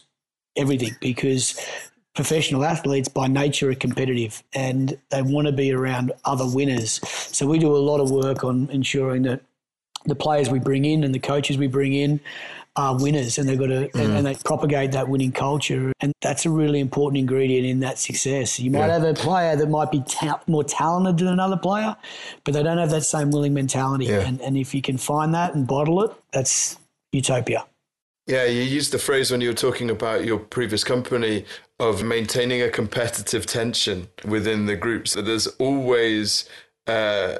[0.56, 1.60] everything because
[2.14, 7.00] professional athletes by nature are competitive and they want to be around other winners.
[7.06, 9.42] So we do a lot of work on ensuring that
[10.06, 12.20] the players we bring in and the coaches we bring in
[12.76, 13.94] are winners and they've got to mm.
[13.94, 17.98] and, and, they propagate that winning culture and that's a really important ingredient in that
[17.98, 18.92] success you might yeah.
[18.92, 21.96] have a player that might be ta- more talented than another player
[22.44, 24.20] but they don't have that same willing mentality yeah.
[24.20, 26.78] and, and if you can find that and bottle it that's
[27.12, 27.64] utopia
[28.26, 31.44] yeah you used the phrase when you were talking about your previous company
[31.78, 36.48] of maintaining a competitive tension within the group so there's always
[36.86, 37.36] uh,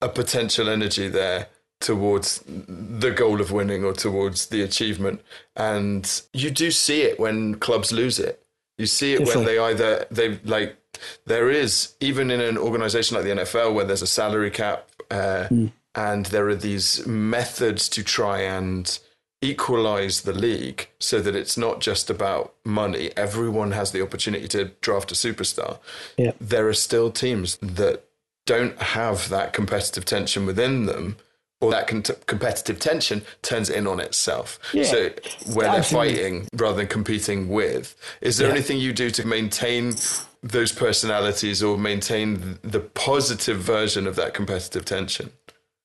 [0.00, 1.48] a potential energy there
[1.80, 5.20] towards the goal of winning or towards the achievement.
[5.56, 8.44] And you do see it when clubs lose it.
[8.78, 9.44] You see it Definitely.
[9.44, 10.76] when they either they like
[11.26, 15.46] there is even in an organization like the NFL where there's a salary cap uh,
[15.50, 15.72] mm.
[15.94, 18.98] and there are these methods to try and
[19.40, 23.10] equalize the league so that it's not just about money.
[23.16, 25.78] Everyone has the opportunity to draft a superstar.
[26.16, 26.32] Yeah.
[26.40, 28.04] There are still teams that
[28.46, 31.16] don't have that competitive tension within them,
[31.60, 34.58] or that con- competitive tension turns in on itself.
[34.72, 35.10] Yeah, so
[35.52, 37.96] where they're fighting rather than competing with.
[38.20, 38.54] Is there Yeah.
[38.54, 39.94] anything you do to maintain
[40.42, 45.30] those personalities or maintain the positive version of that competitive tension?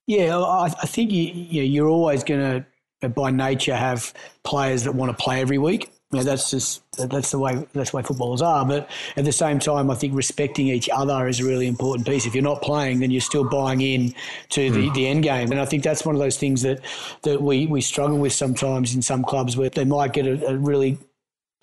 [0.06, 2.66] Yeah, I, I think you, you know, you're always going
[3.02, 5.90] to, by nature, have players that want to play every week.
[6.14, 8.64] You know, that's just that's the way that's the way footballers are.
[8.66, 12.28] But at the same time, I think respecting each other is a really important piece.
[12.28, 14.14] If you're not playing, then you're still buying in
[14.50, 14.94] to the, hmm.
[14.94, 15.52] the end game.
[15.52, 16.82] And I think that's one of those things that
[17.24, 20.56] that we, we struggle with sometimes in some clubs where they might get a, a
[20.56, 21.00] really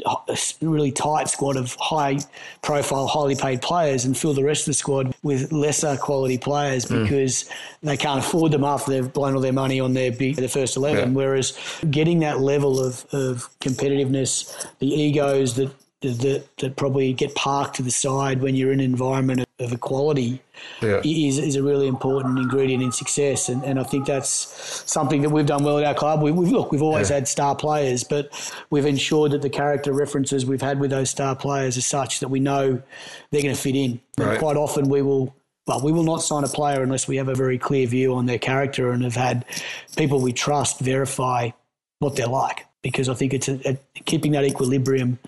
[0.07, 2.19] a really tight squad of high
[2.63, 6.89] profile, highly paid players and fill the rest of the squad with lesser quality players
[6.89, 7.03] hmm.
[7.03, 7.49] because
[7.83, 10.77] they can't afford them after they've blown all their money on their big, their first
[10.77, 10.99] 11.
[10.99, 11.15] Yeah.
[11.15, 11.59] Whereas
[11.91, 17.83] getting that level of, of competitiveness, the egos that, that, that probably get parked to
[17.83, 20.41] the side when you're in an environment of, of equality
[20.83, 21.01] Yeah.
[21.05, 23.49] is, is a really important ingredient in success.
[23.49, 24.31] And, and I think that's
[24.91, 26.23] something that we've done well at our club.
[26.23, 28.31] We, we've, look, we've always had star players, but
[28.71, 32.29] we've ensured that the character references we've had with those star players are such that
[32.29, 32.83] we know
[33.31, 34.01] they're going to fit in.
[34.19, 34.39] And Right.
[34.39, 35.35] quite often we will.
[35.67, 38.27] Well, we will not sign a player unless we have a very clear view on
[38.27, 39.45] their character and have had
[39.95, 41.51] people we trust verify
[42.01, 42.67] what they're like.
[42.83, 45.19] Because I think it's a, a, keeping that equilibrium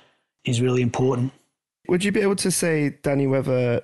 [0.45, 1.33] is really important.
[1.87, 3.83] Would you be able to say, Danny, whether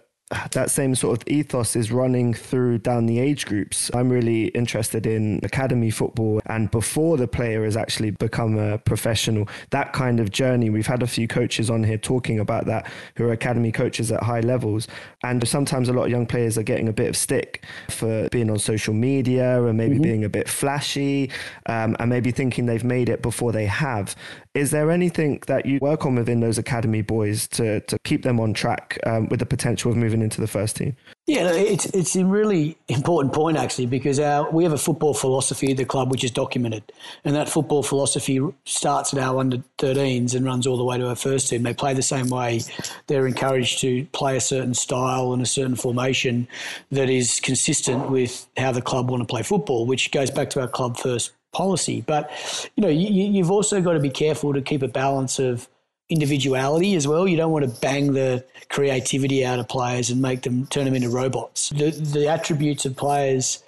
[0.53, 3.91] that same sort of ethos is running through down the age groups?
[3.95, 9.49] I'm really interested in academy football and before the player has actually become a professional,
[9.71, 10.69] that kind of journey.
[10.69, 14.23] We've had a few coaches on here talking about that who are academy coaches at
[14.23, 14.87] high levels.
[15.23, 18.51] And sometimes a lot of young players are getting a bit of stick for being
[18.51, 21.31] on social media and maybe being a bit flashy
[21.67, 24.15] um, and maybe thinking they've made it before they have.
[24.59, 28.41] Is there anything that you work on within those academy boys to, to keep them
[28.41, 30.97] on track um, with the potential of moving into the first team?
[31.29, 35.71] Yeah, it's it's a really important point actually because our we have a football philosophy
[35.71, 36.83] at the club which is documented,
[37.25, 41.07] and that football philosophy starts at our under 13s and runs all the way to
[41.07, 41.63] our first team.
[41.63, 42.63] They play the same way.
[43.07, 46.49] They're encouraged to play a certain style and a certain formation
[46.91, 50.61] that is consistent with how the club want to play football, which goes back to
[50.63, 52.03] our club first policy.
[52.07, 52.31] But
[52.77, 55.69] you know, you, you've also got to be careful to keep a balance of
[56.09, 57.29] individuality as well.
[57.29, 60.95] You don't want to bang the creativity out of players and make them turn them
[60.95, 61.71] into robots.
[61.71, 63.63] The, the attributes of players,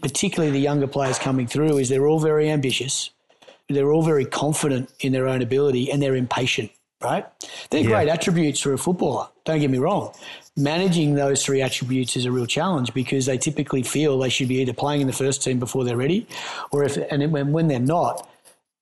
[0.00, 3.10] particularly the younger players coming through, is they're all very ambitious.
[3.68, 6.70] They're all very confident in their own ability and they're impatient,
[7.02, 7.26] right?
[7.70, 9.28] They're great attributes for a footballer.
[9.44, 10.12] Don't get me wrong.
[10.56, 14.56] Managing those three attributes is a real challenge because they typically feel they should be
[14.56, 16.26] either playing in the first team before they're ready,
[16.70, 18.28] or if and when, when they're not,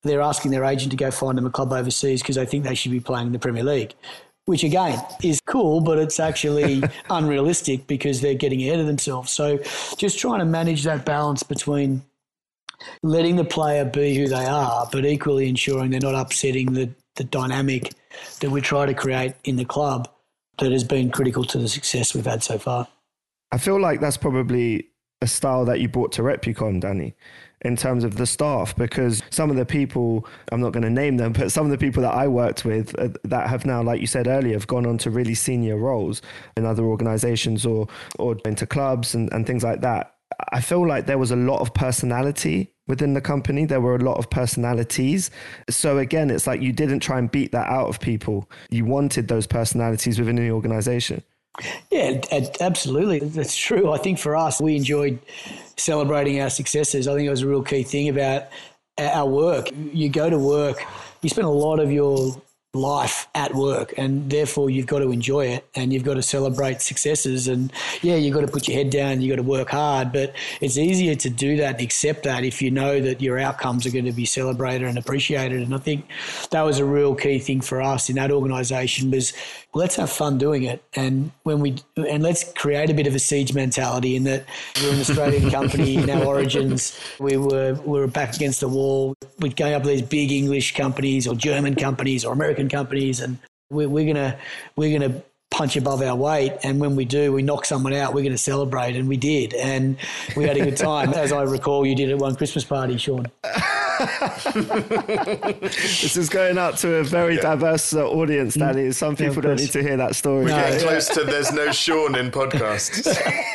[0.02, 2.74] they're asking their agent to go find them a club overseas because they think they
[2.74, 3.94] should be playing in the Premier League,
[4.46, 9.30] which again is cool, but it's actually unrealistic because they're getting ahead of themselves.
[9.30, 9.59] So
[9.96, 12.02] just trying to manage that balance between
[13.04, 17.24] letting the player be who they are, but equally ensuring they're not upsetting the, the
[17.24, 17.92] dynamic
[18.40, 20.09] that we try to create in the club
[20.61, 22.88] that has been critical to the success we've had so far.
[23.53, 24.90] I feel like that's probably
[25.23, 27.14] a style that you brought to Repucom, Danny,
[27.62, 31.16] in terms of the staff, because some of the people, I'm not going to name
[31.16, 34.01] them, but some of the people that I worked with uh, that have now, like
[34.01, 36.23] you said earlier, have gone on to really senior roles
[36.57, 40.14] in other organizations or, or into clubs and, and things like that.
[40.53, 43.64] I feel like there was a lot of personality within the company.
[43.64, 45.31] There were a lot of personalities.
[45.70, 48.50] So again, it's like you didn't try and beat that out of people.
[48.68, 51.22] You wanted those personalities within the organization.
[51.90, 52.20] Yeah,
[52.61, 53.20] absolutely.
[53.20, 53.92] That's true.
[53.92, 55.18] I think for us, we enjoyed
[55.76, 57.09] celebrating our successes.
[57.09, 58.48] I think it was a real key thing about
[58.98, 59.68] our work.
[59.92, 60.83] You go to work,
[61.22, 62.40] you spend a lot of your
[62.72, 66.80] life at work and therefore you've got to enjoy it and you've got to celebrate
[66.80, 70.12] successes and yeah you've got to put your head down you've got to work hard
[70.12, 73.85] but it's easier to do that and accept that if you know that your outcomes
[73.87, 76.06] are going to be celebrated and appreciated and I think
[76.52, 79.33] that was a real key thing for us in that organisation was
[79.74, 80.83] let's have fun doing it.
[80.94, 84.44] And when we and let's create a bit of a siege mentality in that
[84.83, 86.98] we're an Australian company in our origins.
[87.18, 89.14] We were we were back against the wall.
[89.38, 93.38] We're going up with these big English companies or German companies or American companies and
[93.70, 94.38] we're, we're gonna
[94.76, 98.22] we're gonna punch above our weight and when we do we knock someone out we're
[98.22, 99.96] going to celebrate and we did and
[100.37, 103.27] we had a good time as I recall you did at one Christmas party Sean
[104.81, 108.92] This is going out to a very diverse uh, audience, Danny.
[108.92, 110.46] Some Yeah, people don't need to hear that story.
[110.46, 110.56] No.
[110.56, 113.06] Getting close to there's no Sean in podcasts.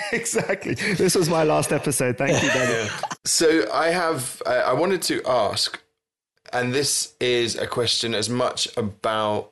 [0.11, 0.75] exactly.
[0.75, 2.17] This was my last episode.
[2.17, 2.89] Thank you, Danny.
[3.23, 5.81] So I have, I I wanted to ask,
[6.53, 9.51] and this is a question as much about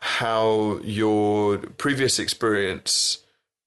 [0.00, 3.18] how your previous experience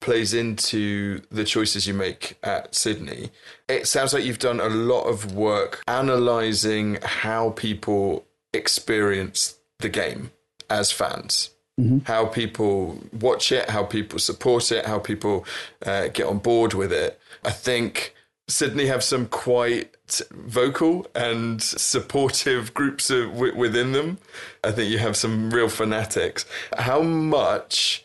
[0.01, 3.29] plays into the choices you make at Sydney.
[3.69, 10.31] It sounds like you've done a lot of work analyzing how people experience the game
[10.69, 11.51] as fans.
[11.79, 11.99] Mm-hmm.
[12.03, 15.45] How people watch it, how people support it, how people
[15.85, 17.19] uh, get on board with it.
[17.43, 18.13] I think
[18.47, 19.95] Sydney have some quite
[20.31, 24.17] vocal and supportive groups of, w- within them.
[24.63, 26.45] I think you have some real fanatics.
[26.77, 28.03] How much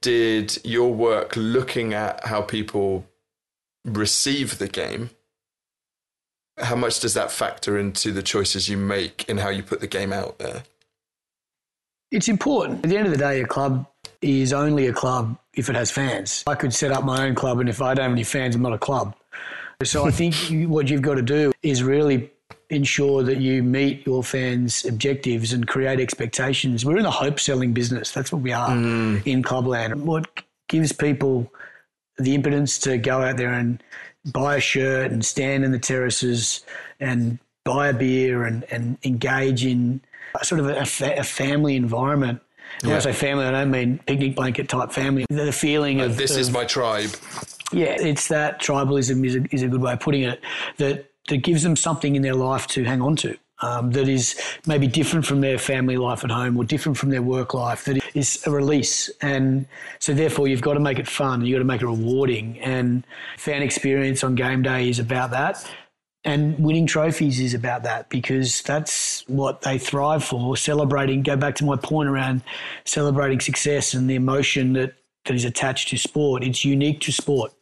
[0.00, 3.06] did your work looking at how people
[3.84, 5.10] receive the game?
[6.58, 9.86] How much does that factor into the choices you make in how you put the
[9.86, 10.62] game out there?
[12.12, 12.84] It's important.
[12.84, 13.86] At the end of the day, a club
[14.20, 16.44] is only a club if it has fans.
[16.46, 18.62] I could set up my own club, and if I don't have any fans, I'm
[18.62, 19.16] not a club.
[19.84, 20.34] So I think
[20.68, 22.30] what you've got to do is really
[22.70, 26.84] ensure that you meet your fans' objectives and create expectations.
[26.84, 28.10] We're in the hope selling business.
[28.12, 29.26] That's what we are mm.
[29.26, 30.04] in Clubland.
[30.04, 30.26] What
[30.68, 31.52] gives people
[32.18, 33.82] the impotence to go out there and
[34.32, 36.64] buy a shirt and stand in the terraces
[37.00, 40.00] and buy a beer and, and engage in
[40.42, 42.40] sort of a, fa- a family environment.
[42.82, 42.88] Yeah.
[42.88, 45.26] When I say family, I don't mean picnic blanket type family.
[45.28, 47.10] The feeling of this of, is my tribe.
[47.72, 50.40] Yeah, it's that tribalism is a, is a good way of putting it.
[50.78, 53.36] That that gives them something in their life to hang on to.
[53.60, 57.22] Um, that is maybe different from their family life at home or different from their
[57.22, 59.08] work life, that is a release.
[59.20, 59.66] And
[60.00, 62.58] so, therefore, you've got to make it fun, you've got to make it rewarding.
[62.58, 63.04] And
[63.38, 65.64] fan experience on game day is about that.
[66.24, 70.56] And winning trophies is about that because that's what they thrive for.
[70.56, 72.42] Celebrating, go back to my point around
[72.84, 74.94] celebrating success and the emotion that,
[75.24, 76.42] that is attached to sport.
[76.42, 77.52] It's unique to sport.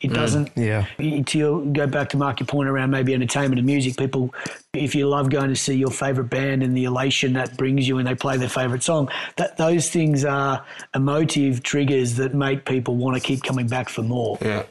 [0.00, 0.54] It mm, doesn't.
[0.54, 1.22] Mm, yeah.
[1.22, 4.34] To your, go back to mark your point around maybe entertainment and music, people,
[4.72, 7.96] if you love going to see your favorite band and the elation that brings you
[7.96, 10.64] when they play their favorite song, that those things are
[10.94, 14.38] emotive triggers that make people want to keep coming back for more.
[14.40, 14.64] Yeah.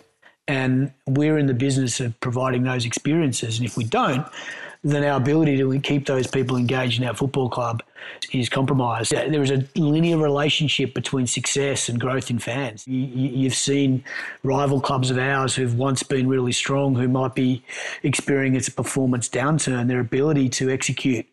[0.47, 3.57] And we're in the business of providing those experiences.
[3.57, 4.25] And if we don't,
[4.83, 7.83] then our ability to keep those people engaged in our football club
[8.31, 9.11] is compromised.
[9.11, 12.87] There is a linear relationship between success and growth in fans.
[12.87, 14.03] You, have seen
[14.43, 17.61] rival clubs of ours who've once been really strong, who might be
[18.03, 19.87] experiencing a performance downturn.
[19.87, 21.25] Their ability to execute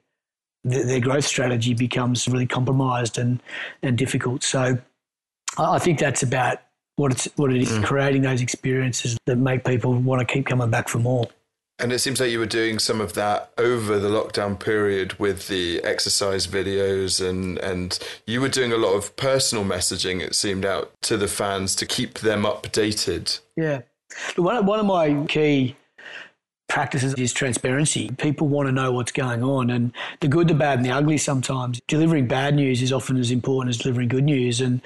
[0.64, 3.40] their growth strategy becomes really compromised and,
[3.82, 4.42] and difficult.
[4.42, 4.78] So
[5.56, 6.58] I think that's about
[6.96, 7.84] what it's what it is, mm.
[7.84, 11.28] creating those experiences that make people want to keep coming back for more.
[11.78, 15.48] And it seems like you were doing some of that over the lockdown period with
[15.48, 20.64] the exercise videos and and you were doing a lot of personal messaging it seemed
[20.64, 23.40] out to the fans to keep them updated.
[23.56, 23.82] Yeah.
[24.36, 25.76] One one of my key
[26.68, 28.10] practices is transparency.
[28.18, 31.16] People want to know what's going on and the good, the bad, and the ugly
[31.16, 31.80] sometimes.
[31.86, 34.60] Delivering bad news is often as important as delivering good news.
[34.60, 34.80] And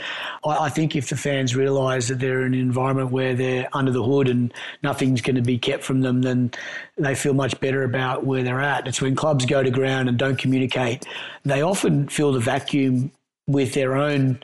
[0.45, 3.93] I, I think if the fans realise that they're in an environment where they're under
[3.93, 4.53] the hood and
[4.83, 6.51] nothing's going to be kept from them, then
[6.97, 8.87] they feel much better about where they're at.
[8.87, 11.07] It's when clubs go to ground and don't communicate,
[11.45, 13.11] they often fill the vacuum
[13.47, 14.39] with their own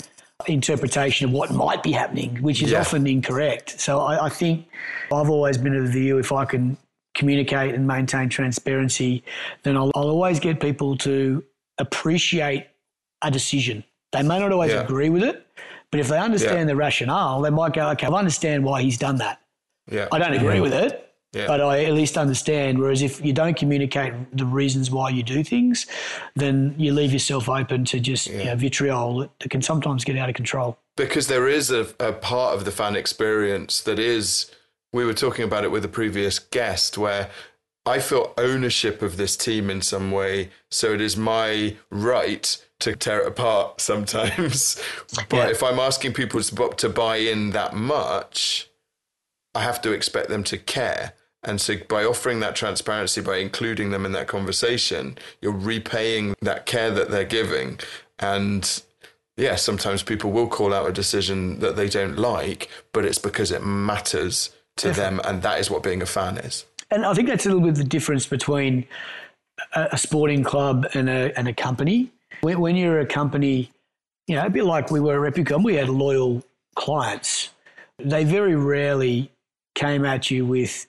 [0.47, 2.80] interpretation of what might be happening, which is yeah.
[2.80, 3.80] often incorrect.
[3.80, 4.66] So I, I, think
[5.12, 6.76] I've always been of the view if I can
[7.17, 9.25] communicate and maintain transparency,
[9.64, 11.43] then I'll, I'll always get people to
[11.79, 12.67] appreciate
[13.23, 13.83] a decision.
[14.12, 14.83] They may not always yeah.
[14.83, 15.47] agree with it,
[15.91, 16.64] but if they understand yeah.
[16.67, 19.41] the rationale, they might go, okay, I understand why he's done that.
[19.91, 20.09] Yeah.
[20.12, 21.47] I don't agree with it, yeah.
[21.47, 22.79] but I at least understand.
[22.79, 25.87] Whereas if you don't communicate the reasons why you do things,
[26.35, 30.17] then you leave yourself open to just you know, vitriol that, that, can sometimes get
[30.17, 30.77] out of control.
[30.97, 34.51] Because there is a, a part of the fan experience that is
[34.97, 37.30] we were talking about it with a previous guest where
[37.84, 40.51] I feel ownership of this team in some way.
[40.70, 44.82] So it is my right to tear it apart sometimes.
[45.28, 45.49] but yeah.
[45.49, 48.68] if I'm asking people to buy in that much,
[49.55, 51.12] I have to expect them to care.
[51.42, 56.66] And so by offering that transparency, by including them in that conversation, you're repaying that
[56.66, 57.78] care that they're giving.
[58.18, 58.82] And
[59.36, 63.53] yeah, sometimes people will call out a decision that they don't like, but it's because
[63.53, 66.64] it matters to them, and that is what being a fan is.
[66.91, 68.87] And I think that's a little bit the difference between
[69.74, 72.11] a, a sporting club and a, and a company.
[72.43, 73.70] When, when, you're a company,
[74.27, 77.51] you know, a bit like we were at Repucom, we had loyal clients.
[77.99, 79.31] They very rarely
[79.77, 80.87] came at you with,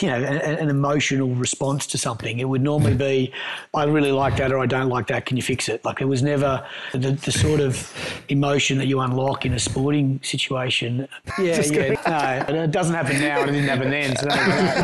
[0.00, 2.38] you know, an, an, emotional response to something.
[2.38, 3.32] It would normally be,
[3.74, 5.26] I really like that or I don't like that.
[5.26, 5.84] Can you fix it?
[5.84, 7.92] Like it was never the, the sort of
[8.28, 11.08] emotion that you unlock in a sporting situation.
[11.38, 11.60] Yeah,
[12.06, 12.46] yeah.
[12.48, 14.16] No, it doesn't happen now and it didn't happen then.
[14.16, 14.28] So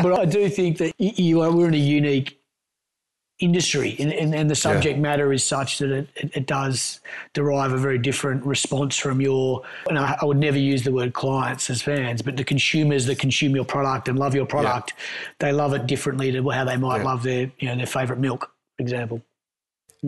[0.03, 2.37] but I do think that you are, we're in a unique
[3.39, 5.01] industry and, and, and the subject yeah.
[5.01, 7.01] matter is such that it, it, it, does
[7.33, 11.13] derive a very different response from your and I, I, would never use the word
[11.13, 15.03] clients as fans but the consumers that consume your product and love your product yeah.
[15.39, 17.03] they love it differently to how they might yeah.
[17.03, 19.21] love their you know their favorite milk for example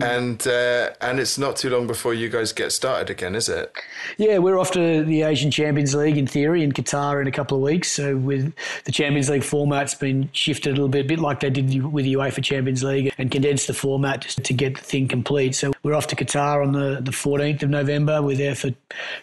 [0.02, 3.72] and uh, and it's not too long before you guys get started again, is it?
[4.16, 7.56] Yeah, we're off to the Asian Champions League in theory in Qatar in a couple
[7.56, 7.90] of weeks.
[7.90, 8.52] So with
[8.84, 12.04] the Champions League format's been shifted a little bit, a bit like they did with
[12.04, 15.54] the UEFA Champions League, and condensed the format just to get the thing complete.
[15.54, 18.22] So we're off to Qatar on the, the 14th of November.
[18.22, 18.74] We're there for a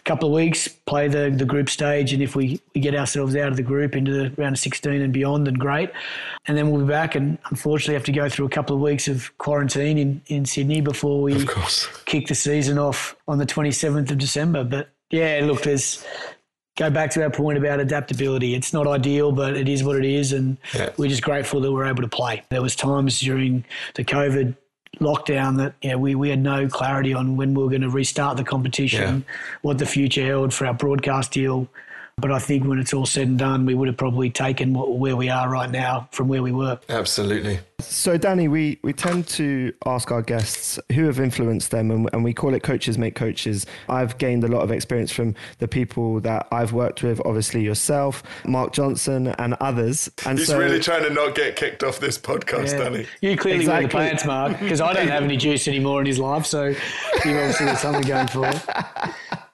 [0.04, 3.48] couple of weeks, play the, the group stage, and if we, we get ourselves out
[3.48, 5.90] of the group into the round of 16 and beyond, then great.
[6.46, 9.08] And then we'll be back and unfortunately have to go through a couple of weeks
[9.08, 11.46] of quarantine in, in Sydney before we
[12.04, 14.62] kick the season off on the 27th of December.
[14.62, 16.04] But yeah, look, there's
[16.76, 18.54] go back to our point about adaptability.
[18.54, 20.90] It's not ideal, but it is what it is, and yeah.
[20.98, 22.42] we're just grateful that we're able to play.
[22.50, 23.64] There was times during
[23.94, 24.54] the COVID
[25.00, 27.88] lockdown that you know, we, we had no clarity on when we were going to
[27.88, 29.34] restart the competition, yeah.
[29.62, 31.68] what the future held for our broadcast deal.
[32.18, 34.96] But I think when it's all said and done, we would have probably taken what,
[34.96, 36.78] where we are right now from where we were.
[36.88, 37.58] Absolutely.
[37.78, 42.24] So, Danny, we, we tend to ask our guests who have influenced them, and, and
[42.24, 43.66] we call it coaches make coaches.
[43.90, 48.22] I've gained a lot of experience from the people that I've worked with, obviously yourself,
[48.46, 50.10] Mark Johnson, and others.
[50.24, 52.78] And He's so, really trying to not get kicked off this podcast, yeah.
[52.78, 53.06] Danny.
[53.20, 53.94] You clearly exactly.
[53.94, 56.68] wear the pants, Mark, because I don't have any juice anymore in his life, so
[56.68, 56.76] you
[57.24, 58.50] obviously got something going for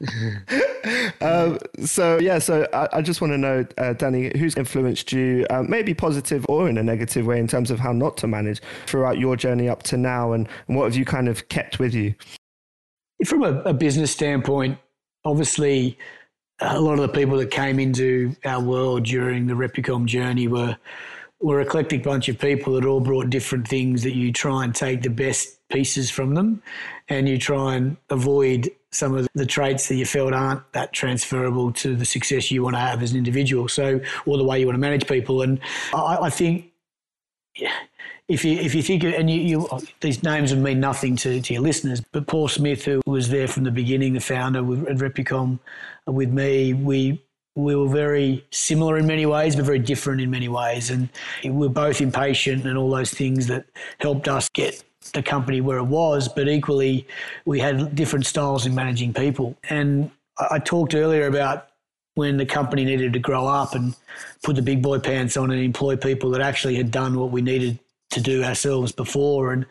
[1.21, 5.47] um, so yeah, so I, I just want to know, uh, Danny, who's influenced you,
[5.51, 8.61] uh, maybe positive or in a negative way, in terms of how not to manage
[8.87, 11.95] throughout your journey up to now, and, and what have you kind of kept with
[11.95, 12.15] you?
[13.25, 14.79] From a, a business standpoint,
[15.25, 15.99] obviously,
[16.61, 20.77] a lot of the people that came into our world during the Repucom journey were
[21.41, 24.75] were an eclectic bunch of people that all brought different things that you try and
[24.75, 26.63] take the best pieces from them
[27.09, 31.73] and you try and avoid some of the traits that you felt aren't that transferable
[31.73, 33.67] to the success you want to have as an individual.
[33.67, 35.43] So, or the way you want to manage people.
[35.43, 35.59] And
[35.95, 36.67] I, I think,
[37.57, 37.75] yeah,
[38.33, 41.53] if you if you think and you, you, these names would mean nothing to, to
[41.53, 45.59] your listeners, but Paul Smith, who was there from the beginning, the founder at Repucom,
[46.09, 47.23] uh, with me, we
[47.55, 51.11] we were very similar in many ways, but very different in many ways, and
[51.45, 53.67] we we're both impatient and all those things that
[54.01, 57.07] helped us get the company where it was, but equally
[57.45, 59.57] we had different styles in managing people.
[59.69, 60.11] And
[60.51, 61.69] I talked earlier about
[62.15, 63.97] when the company needed to grow up and
[64.43, 67.43] put the big boy pants on and employ people that actually had done what we
[67.43, 67.79] needed
[68.13, 69.53] to do ourselves before.
[69.53, 69.67] And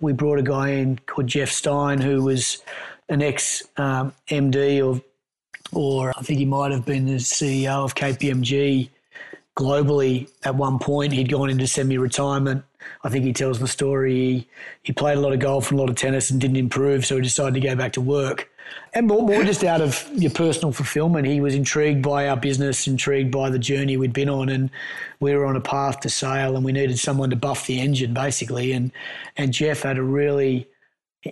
[0.00, 2.62] we brought a guy in called Jeff Stein, who was
[3.08, 5.02] an ex um, MD of,
[5.72, 8.88] or I think he might have been the CEO of KPMG
[9.56, 11.12] globally at one point.
[11.12, 12.64] He'd gone into semi retirement
[13.04, 14.14] I think he tells the story.
[14.14, 14.48] He,
[14.82, 17.16] he played a lot of golf and a lot of tennis and didn't improve, so
[17.16, 18.47] he decided to go back to work.
[18.94, 22.86] And more, more just out of your personal fulfillment, he was intrigued by our business,
[22.86, 24.70] intrigued by the journey we'd been on, and
[25.20, 28.14] we were on a path to sail, and we needed someone to buff the engine,
[28.14, 28.72] basically.
[28.72, 28.92] And
[29.36, 30.68] and Jeff had a really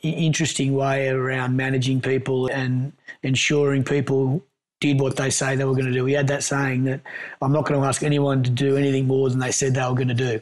[0.02, 4.44] interesting way around managing people and ensuring people
[4.80, 6.04] did what they say they were going to do.
[6.04, 7.00] He had that saying that
[7.40, 9.94] I'm not going to ask anyone to do anything more than they said they were
[9.94, 10.40] going to do.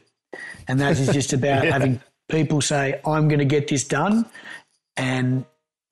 [0.66, 1.70] And that is just about yeah.
[1.70, 4.26] having people say, I'm going to get this done
[4.96, 5.44] and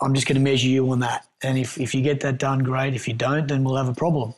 [0.02, 1.26] I'm just going to measure you on that.
[1.42, 2.94] And if, if you get that done, great.
[2.94, 4.34] If you don't, then we'll have a problem.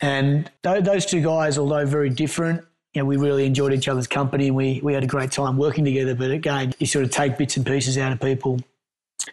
[0.00, 4.06] And th- those two guys, although very different, you know, we really enjoyed each other's
[4.06, 6.14] company and we, we had a great time working together.
[6.14, 8.60] But again, you sort of take bits and pieces out of people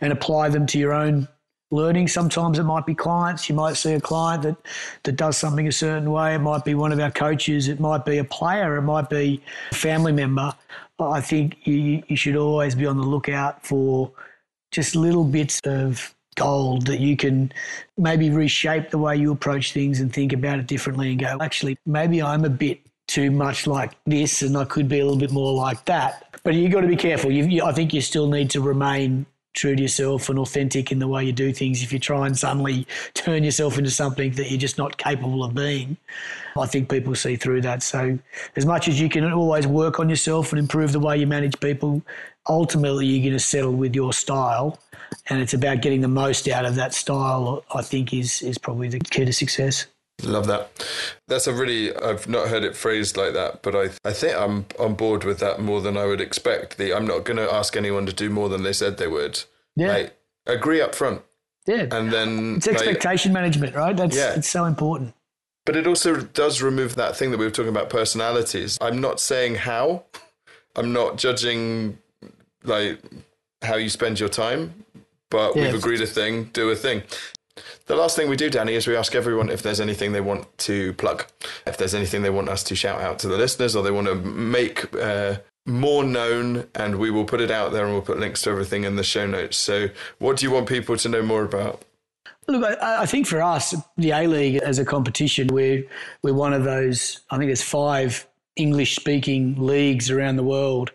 [0.02, 1.28] and apply them to your own
[1.72, 2.08] learning.
[2.08, 3.50] Sometimes it might be clients.
[3.50, 4.56] You might see a client that,
[5.04, 6.36] that does something a certain way.
[6.36, 7.68] It might be one of our coaches.
[7.68, 8.78] It might be a player.
[8.78, 9.42] It might be
[9.72, 10.54] a family member.
[11.00, 14.12] I think you, you should always be on the lookout for
[14.72, 17.52] just little bits of gold that you can
[17.98, 21.78] maybe reshape the way you approach things and think about it differently and go, actually,
[21.86, 25.32] maybe I'm a bit too much like this and I could be a little bit
[25.32, 26.40] more like that.
[26.44, 27.32] But you've got to be careful.
[27.32, 29.26] You, I think you still need to remain
[29.58, 31.82] true to yourself and authentic in the way you do things.
[31.82, 35.56] If you try and suddenly turn yourself into something that you're just not capable of
[35.56, 35.98] being,
[36.58, 37.82] I think people see through that.
[37.82, 38.20] So,
[38.56, 41.60] as much as you can always work on yourself and improve the way you manage
[41.60, 42.04] people,
[42.50, 44.80] ultimately you're going to settle with your style.
[45.30, 48.90] And it's about getting the most out of that style, I think, is, is probably
[48.90, 49.88] the key to success.
[50.24, 50.72] Love that.
[51.28, 54.66] That's a really I've not heard it phrased like that, but I I think I'm
[54.80, 56.78] on board with that more than I would expect.
[56.78, 59.44] The I'm not going to ask anyone to do more than they said they would.
[59.76, 59.94] Yeah.
[59.94, 60.12] Mate,
[60.48, 61.22] agree up front.
[61.68, 61.86] Yeah.
[61.92, 63.96] And then it's expectation mate, management, right?
[63.96, 64.34] That's yeah.
[64.34, 65.14] it's so important.
[65.66, 68.78] But it also does remove that thing that we were talking about personalities.
[68.82, 70.06] I'm not saying how.
[70.76, 71.98] I'm not judging
[72.68, 73.00] like
[73.62, 74.84] how you spend your time,
[75.30, 75.64] but Yeah.
[75.64, 77.04] we've agreed a thing, do a thing.
[77.88, 80.46] The last thing we do, Danny, is we ask everyone if there's anything they want
[80.60, 81.26] to plug,
[81.66, 84.08] if there's anything they want us to shout out to the listeners, or they want
[84.08, 88.20] to make uh, more known, and we will put it out there, and we'll put
[88.20, 89.58] links to everything in the show notes.
[89.58, 89.88] So,
[90.20, 91.82] what do you want people to know more about?
[92.48, 95.84] Look, I, I think for us, the A League as a competition, we're
[96.22, 97.22] we're one of those.
[97.32, 100.92] I think there's five English-speaking leagues around the world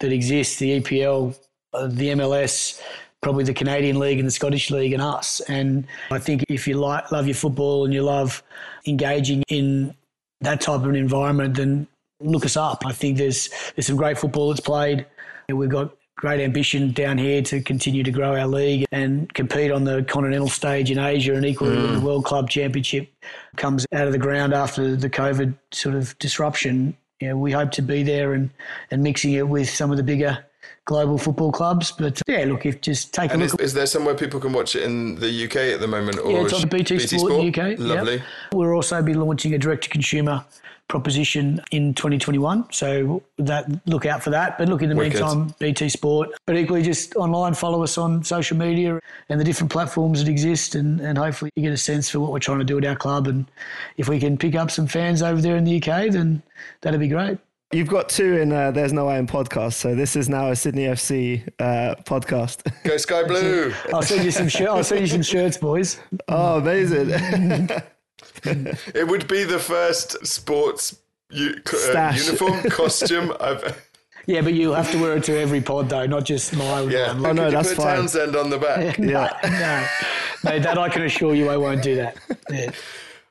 [0.00, 1.38] that exist: the EPL,
[1.72, 2.80] uh, the MLS,
[3.22, 5.40] probably the Canadian League and the Scottish League, and us.
[5.48, 8.42] And I think if you like love your football and you love
[8.86, 9.94] engaging in
[10.40, 11.86] that type of an environment, then
[12.20, 12.84] look us up.
[12.86, 15.06] I think there's there's some great football that's played.
[15.48, 19.84] We've got great ambition down here to continue to grow our league and compete on
[19.84, 23.08] the continental stage in Asia and equally when the World Club Championship
[23.56, 26.96] comes out of the ground after the COVID sort of disruption.
[27.20, 28.50] You know, we hope to be there and,
[28.90, 30.44] and mixing it with some of the bigger
[30.84, 31.92] global football clubs.
[31.92, 34.40] But uh, yeah, look, if just take a And look is, is there somewhere people
[34.40, 36.18] can watch it in the UK at the moment?
[36.18, 37.56] Or yeah, it's on BT, Sport, in the UK.
[37.70, 37.78] yep.
[37.78, 38.22] Lovely.
[38.52, 40.44] We'll also be launching a direct to consumer
[40.88, 42.72] proposition in 2021.
[42.72, 44.58] So that look out for that.
[44.58, 45.20] But look, in the Wicked.
[45.20, 46.30] meantime, BT Sport.
[46.46, 50.74] But equally, just online, follow us on social media and the different platforms that exist,
[50.74, 52.96] and, and hopefully you get a sense for what we're trying to do at our
[52.96, 53.26] club.
[53.26, 53.46] And
[53.96, 56.42] if we can pick up some fans over there in the UK, then
[56.82, 57.38] that'd be great.
[57.72, 60.56] You've got two in uh, There's No Way in podcast, so this is now a
[60.56, 62.62] Sydney FC uh, podcast.
[62.84, 63.74] Go Sky Blue.
[63.92, 64.68] I'll send you some shirt.
[64.68, 65.98] I'll send you some shirts, boys.
[66.28, 67.68] oh, amazing.
[68.94, 70.96] It would be the first sports
[71.30, 71.60] u-
[71.94, 73.82] uh, uniform costume I've.
[74.28, 77.12] Yeah, but you'll have to wear it to every pod though, not just my Yeah,
[77.12, 77.26] one.
[77.26, 77.96] Oh, no, could you that's put fine.
[77.96, 78.98] Townsend on the back.
[78.98, 79.38] yeah.
[80.42, 82.16] no, no, that I can assure you, I won't do that.
[82.50, 82.70] Yeah.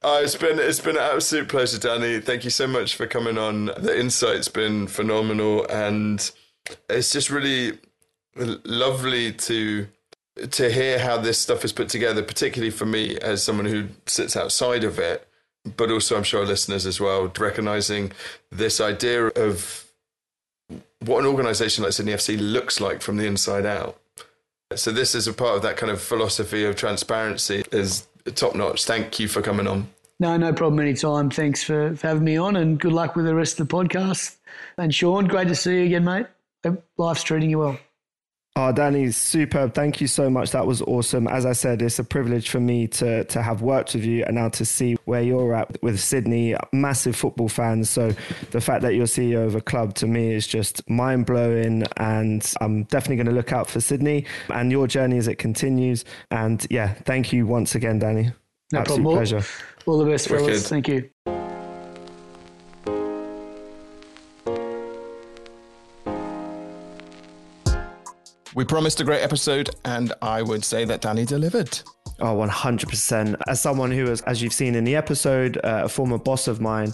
[0.04, 2.22] Oh, it's been it's been an absolute pleasure, Danny.
[2.22, 3.66] Thank you so much for coming on.
[3.78, 6.32] The insight's been phenomenal, and
[6.90, 7.78] it's just really
[8.64, 9.88] lovely to
[10.52, 12.22] to hear how this stuff is put together.
[12.22, 15.28] Particularly for me, as someone who sits outside of it,
[15.78, 18.12] but also I'm sure listeners as well, recognizing
[18.52, 19.86] this idea of
[21.00, 24.00] what an organisation like Sydney FC looks like from the inside out.
[24.76, 28.86] So this is a part of that kind of philosophy of transparency is top notch.
[28.86, 29.88] Thank you for coming on.
[30.20, 31.30] No, no problem anytime.
[31.30, 34.38] Thanks for, for having me on and good luck with the rest of the podcast.
[34.78, 36.28] And Sean, great to see you again, mate.
[36.98, 37.78] Life's treating you well.
[38.58, 39.74] Oh, Danny, superb.
[39.74, 40.52] Thank you so much.
[40.52, 41.28] That was awesome.
[41.28, 44.36] As I said, it's a privilege for me to to have worked with you and
[44.36, 46.56] now to see where you're at with Sydney.
[46.72, 47.90] Massive football fans.
[47.90, 48.14] So
[48.52, 51.84] the fact that you're CEO of a club to me is just mind blowing.
[51.98, 56.06] And I'm definitely going to look out for Sydney and your journey as it continues.
[56.32, 58.32] And yeah, thank you once again, Danny.
[58.72, 59.08] No Absolute problem.
[59.08, 59.44] All- pleasure.
[59.86, 60.46] All the best, fellas.
[60.46, 60.62] Wicked.
[60.64, 61.10] Thank you.
[68.56, 71.78] We promised a great episode, and I would say that Danny delivered.
[72.22, 73.36] Oh, 100%.
[73.50, 76.62] As someone who was, as you've seen in the episode, uh, a former boss of
[76.62, 76.94] mine,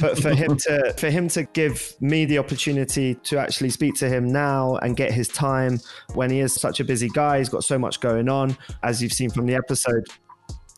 [0.00, 4.08] but for him to for him to give me the opportunity to actually speak to
[4.08, 5.78] him now and get his time
[6.14, 9.12] when he is such a busy guy, he's got so much going on, as you've
[9.12, 10.04] seen from the episode.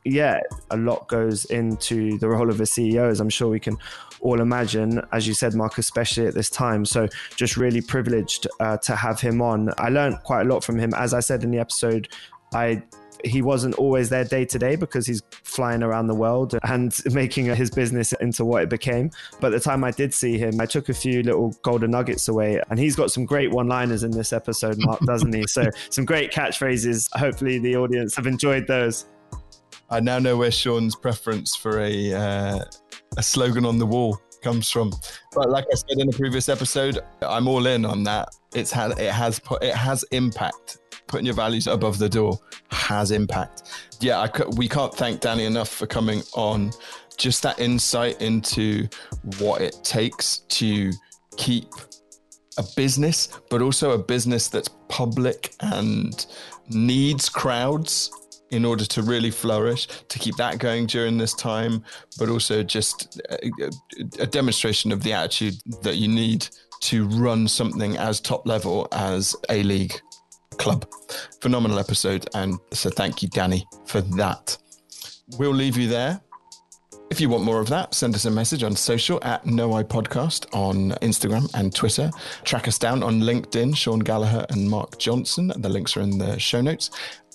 [0.04, 0.40] Yeah,
[0.70, 3.76] a lot goes into the role of a CEO, as I'm sure we can
[4.20, 6.84] all imagine, as you said, Mark, especially at this time.
[6.84, 9.70] So just really privileged uh, to have him on.
[9.78, 10.92] I learned quite a lot from him.
[10.94, 12.08] As I said in the episode,
[12.54, 12.82] I
[13.24, 17.46] he wasn't always there day to day because he's flying around the world and making
[17.46, 19.10] his business into what it became.
[19.40, 22.62] But the time I did see him, I took a few little golden nuggets away,
[22.70, 25.46] and he's got some great one liners in this episode, Mark, doesn't he?
[25.46, 27.08] So some great catchphrases.
[27.16, 29.06] Hopefully, the audience have enjoyed those.
[29.90, 32.64] I now know where Sean's preference for a uh,
[33.16, 34.92] a slogan on the wall comes from.
[35.34, 38.28] But like I said in a previous episode, I'm all in on that.
[38.54, 40.78] It's had it has put it has impact.
[41.06, 42.38] Putting your values above the door
[42.70, 43.64] has impact.
[44.00, 46.70] Yeah, I we can't thank Danny enough for coming on.
[47.16, 48.88] Just that insight into
[49.40, 50.92] what it takes to
[51.36, 51.66] keep
[52.56, 56.26] a business, but also a business that's public and
[56.68, 58.10] needs crowds
[58.50, 61.84] in order to really flourish, to keep that going during this time,
[62.18, 63.70] but also just a,
[64.18, 66.48] a demonstration of the attitude that you need
[66.80, 70.00] to run something as top level as A League
[70.58, 70.86] club.
[71.40, 72.28] Phenomenal episode.
[72.34, 74.56] And so thank you, Danny, for that.
[75.38, 76.20] We'll leave you there.
[77.10, 79.82] If you want more of that, send us a message on social at No I
[79.82, 82.08] Podcast on Instagram and Twitter.
[82.44, 85.52] Track us down on LinkedIn, Sean Gallagher and Mark Johnson.
[85.56, 86.90] The links are in the show notes.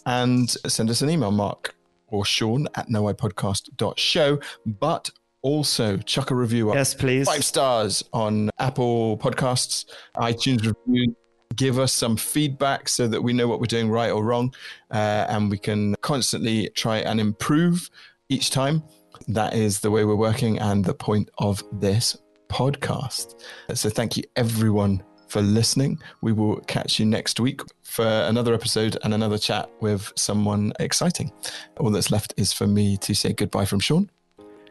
[0.05, 1.75] And send us an email, Mark
[2.07, 4.39] or Sean at noipodcast.show.
[4.65, 5.09] But
[5.41, 6.75] also chuck a review up.
[6.75, 7.27] Yes, please.
[7.27, 9.85] Five stars on Apple Podcasts,
[10.17, 11.15] iTunes reviews.
[11.55, 14.53] give us some feedback so that we know what we're doing right or wrong,
[14.91, 17.89] uh, and we can constantly try and improve
[18.27, 18.83] each time.
[19.27, 22.17] That is the way we're working and the point of this
[22.49, 23.39] podcast.
[23.73, 25.03] So thank you everyone
[25.35, 25.99] for listening.
[26.21, 31.29] We will catch you next week for another episode and another chat with someone exciting.
[31.77, 34.09] All that's left is for me to say goodbye from Sean.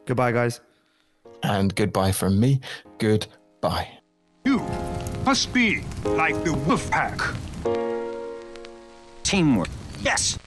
[0.06, 0.62] Goodbye, guys.
[1.42, 2.60] And goodbye from me.
[2.96, 3.88] Goodbye.
[4.46, 4.60] You
[5.26, 7.20] must be like the wolf pack.
[9.22, 9.68] Teamwork.
[10.00, 10.38] Yes.